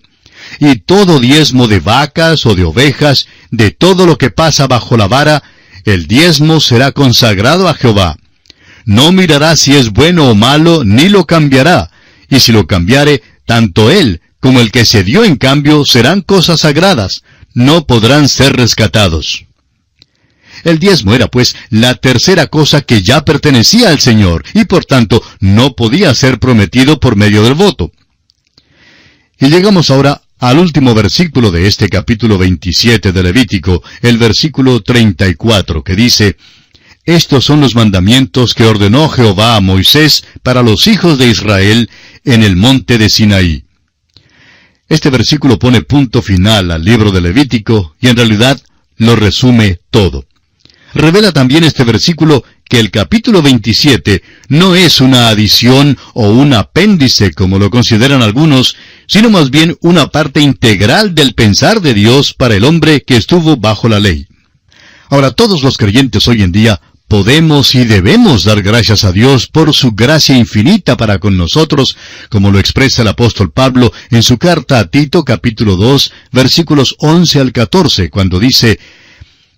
Y 0.60 0.76
todo 0.80 1.20
diezmo 1.20 1.68
de 1.68 1.80
vacas 1.80 2.46
o 2.46 2.54
de 2.54 2.66
ovejas, 2.66 3.28
de 3.52 3.72
todo 3.72 4.06
lo 4.06 4.18
que 4.18 4.30
pasa 4.30 4.68
bajo 4.68 4.98
la 4.98 5.08
vara, 5.08 5.42
el 5.86 6.08
diezmo 6.08 6.60
será 6.60 6.92
consagrado 6.92 7.70
a 7.70 7.74
Jehová. 7.74 8.18
No 8.86 9.14
mirará 9.14 9.56
si 9.56 9.74
es 9.76 9.92
bueno 9.92 10.30
o 10.30 10.36
malo, 10.36 10.84
ni 10.84 11.08
lo 11.08 11.26
cambiará. 11.26 11.90
Y 12.30 12.42
si 12.42 12.52
lo 12.52 12.68
cambiare, 12.68 13.24
tanto 13.46 13.90
él 13.90 14.22
como 14.44 14.60
el 14.60 14.74
que 14.74 14.84
se 14.84 15.06
dio 15.06 15.24
en 15.24 15.38
cambio, 15.38 15.86
serán 15.86 16.20
cosas 16.20 16.60
sagradas, 16.60 17.24
no 17.54 17.88
podrán 17.88 18.28
ser 18.28 18.58
rescatados. 18.58 19.46
El 20.66 20.80
diezmo 20.80 21.14
era 21.14 21.30
pues 21.30 21.56
la 21.70 21.96
tercera 21.96 22.48
cosa 22.48 22.82
que 22.82 23.02
ya 23.02 23.24
pertenecía 23.24 23.88
al 23.88 24.02
Señor, 24.02 24.44
y 24.54 24.66
por 24.66 24.84
tanto 24.84 25.24
no 25.40 25.78
podía 25.78 26.14
ser 26.14 26.40
prometido 26.40 27.00
por 27.00 27.16
medio 27.16 27.42
del 27.42 27.54
voto. 27.54 27.94
Y 29.40 29.48
llegamos 29.48 29.90
ahora 29.90 30.22
al 30.40 30.60
último 30.60 30.94
versículo 30.94 31.50
de 31.50 31.66
este 31.66 31.88
capítulo 31.88 32.38
27 32.38 33.14
de 33.14 33.24
Levítico, 33.24 33.82
el 34.02 34.18
versículo 34.18 34.84
34, 34.84 35.86
que 35.86 35.96
dice, 35.96 36.36
Estos 37.06 37.46
son 37.46 37.62
los 37.62 37.76
mandamientos 37.76 38.54
que 38.54 38.66
ordenó 38.66 39.08
Jehová 39.08 39.56
a 39.56 39.62
Moisés 39.62 40.26
para 40.42 40.64
los 40.64 40.88
hijos 40.88 41.18
de 41.18 41.30
Israel 41.30 41.90
en 42.26 42.44
el 42.44 42.58
monte 42.58 42.98
de 42.98 43.10
Sinaí. 43.10 43.64
Este 44.94 45.10
versículo 45.10 45.58
pone 45.58 45.82
punto 45.82 46.22
final 46.22 46.70
al 46.70 46.86
libro 46.86 47.12
de 47.12 47.20
Levítico 47.20 47.96
y 48.00 48.10
en 48.10 48.16
realidad 48.16 48.62
lo 48.98 49.16
resume 49.16 49.80
todo. 49.90 50.26
Revela 50.94 51.32
también 51.32 51.64
este 51.64 51.84
versículo 51.84 52.44
que 52.70 52.80
el 52.80 52.92
capítulo 52.92 53.42
27 53.42 54.22
no 54.50 54.76
es 54.76 55.02
una 55.02 55.30
adición 55.30 55.98
o 56.14 56.30
un 56.30 56.54
apéndice 56.54 57.34
como 57.34 57.58
lo 57.58 57.72
consideran 57.72 58.22
algunos, 58.22 58.76
sino 59.08 59.32
más 59.32 59.50
bien 59.50 59.76
una 59.82 60.10
parte 60.10 60.42
integral 60.42 61.16
del 61.16 61.34
pensar 61.34 61.82
de 61.82 61.96
Dios 61.96 62.36
para 62.36 62.54
el 62.54 62.64
hombre 62.64 63.02
que 63.02 63.18
estuvo 63.18 63.58
bajo 63.58 63.90
la 63.90 64.00
ley. 64.00 64.28
Ahora 65.10 65.32
todos 65.32 65.64
los 65.64 65.76
creyentes 65.76 66.28
hoy 66.28 66.44
en 66.44 66.52
día 66.52 66.80
podemos 67.14 67.76
y 67.76 67.86
debemos 67.86 68.44
dar 68.44 68.64
gracias 68.64 69.04
a 69.04 69.12
Dios 69.12 69.46
por 69.46 69.72
su 69.76 69.92
gracia 69.92 70.36
infinita 70.36 70.98
para 70.98 71.20
con 71.20 71.38
nosotros, 71.38 71.96
como 72.30 72.50
lo 72.50 72.58
expresa 72.58 73.04
el 73.04 73.08
apóstol 73.08 73.52
Pablo 73.52 73.94
en 74.10 74.24
su 74.24 74.40
carta 74.40 74.80
a 74.80 74.88
Tito 74.88 75.24
capítulo 75.24 75.76
2 75.76 76.12
versículos 76.32 76.96
11 76.98 77.40
al 77.40 77.52
14, 77.52 78.10
cuando 78.10 78.40
dice, 78.40 78.80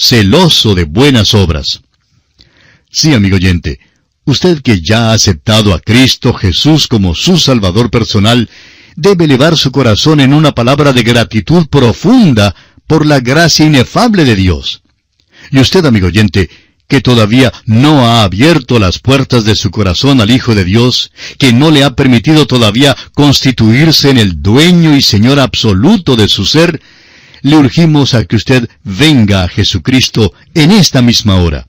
celoso 0.00 0.74
de 0.74 0.84
buenas 0.84 1.34
obras. 1.34 1.82
Sí, 2.90 3.12
amigo 3.12 3.36
oyente, 3.36 3.78
usted 4.24 4.62
que 4.62 4.80
ya 4.80 5.10
ha 5.10 5.12
aceptado 5.12 5.74
a 5.74 5.80
Cristo 5.80 6.32
Jesús 6.32 6.88
como 6.88 7.14
su 7.14 7.38
Salvador 7.38 7.90
personal, 7.90 8.48
debe 8.96 9.26
elevar 9.26 9.56
su 9.56 9.70
corazón 9.70 10.20
en 10.20 10.32
una 10.32 10.52
palabra 10.52 10.92
de 10.92 11.02
gratitud 11.02 11.66
profunda 11.68 12.54
por 12.86 13.04
la 13.06 13.20
gracia 13.20 13.66
inefable 13.66 14.24
de 14.24 14.36
Dios. 14.36 14.82
Y 15.50 15.58
usted, 15.58 15.84
amigo 15.84 16.06
oyente, 16.06 16.48
que 16.88 17.00
todavía 17.00 17.52
no 17.66 18.06
ha 18.06 18.24
abierto 18.24 18.78
las 18.78 18.98
puertas 18.98 19.44
de 19.44 19.54
su 19.54 19.70
corazón 19.70 20.20
al 20.20 20.30
Hijo 20.30 20.54
de 20.54 20.64
Dios, 20.64 21.12
que 21.38 21.52
no 21.52 21.70
le 21.70 21.84
ha 21.84 21.94
permitido 21.94 22.46
todavía 22.46 22.96
constituirse 23.14 24.10
en 24.10 24.18
el 24.18 24.42
dueño 24.42 24.96
y 24.96 25.02
Señor 25.02 25.38
absoluto 25.38 26.16
de 26.16 26.26
su 26.26 26.44
ser, 26.46 26.80
le 27.42 27.56
urgimos 27.56 28.14
a 28.14 28.24
que 28.24 28.36
usted 28.36 28.68
venga 28.84 29.44
a 29.44 29.48
Jesucristo 29.48 30.32
en 30.54 30.70
esta 30.70 31.02
misma 31.02 31.36
hora. 31.36 31.66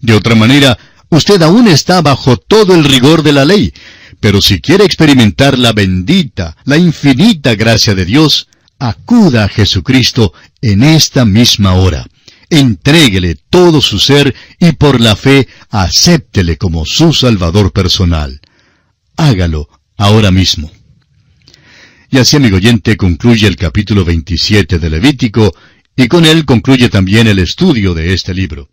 De 0.00 0.14
otra 0.14 0.34
manera, 0.34 0.78
usted 1.08 1.40
aún 1.42 1.68
está 1.68 2.02
bajo 2.02 2.36
todo 2.36 2.74
el 2.74 2.84
rigor 2.84 3.22
de 3.22 3.32
la 3.32 3.44
ley, 3.44 3.72
pero 4.20 4.40
si 4.40 4.60
quiere 4.60 4.84
experimentar 4.84 5.58
la 5.58 5.72
bendita, 5.72 6.56
la 6.64 6.76
infinita 6.76 7.54
gracia 7.54 7.94
de 7.94 8.04
Dios, 8.04 8.48
acuda 8.78 9.44
a 9.44 9.48
Jesucristo 9.48 10.32
en 10.62 10.82
esta 10.82 11.24
misma 11.24 11.74
hora. 11.74 12.06
Entréguele 12.50 13.36
todo 13.50 13.80
su 13.80 13.98
ser 13.98 14.34
y 14.58 14.72
por 14.72 15.00
la 15.00 15.16
fe 15.16 15.48
acéptele 15.70 16.56
como 16.56 16.86
su 16.86 17.12
Salvador 17.12 17.72
personal. 17.72 18.40
Hágalo 19.16 19.68
ahora 19.96 20.30
mismo. 20.30 20.70
Y 22.10 22.16
así, 22.16 22.36
amigo 22.36 22.56
oyente, 22.56 22.96
concluye 22.96 23.46
el 23.46 23.56
capítulo 23.56 24.02
27 24.02 24.78
de 24.78 24.90
Levítico, 24.90 25.54
y 25.94 26.08
con 26.08 26.24
él 26.24 26.46
concluye 26.46 26.88
también 26.88 27.26
el 27.26 27.38
estudio 27.38 27.92
de 27.92 28.14
este 28.14 28.32
libro. 28.32 28.70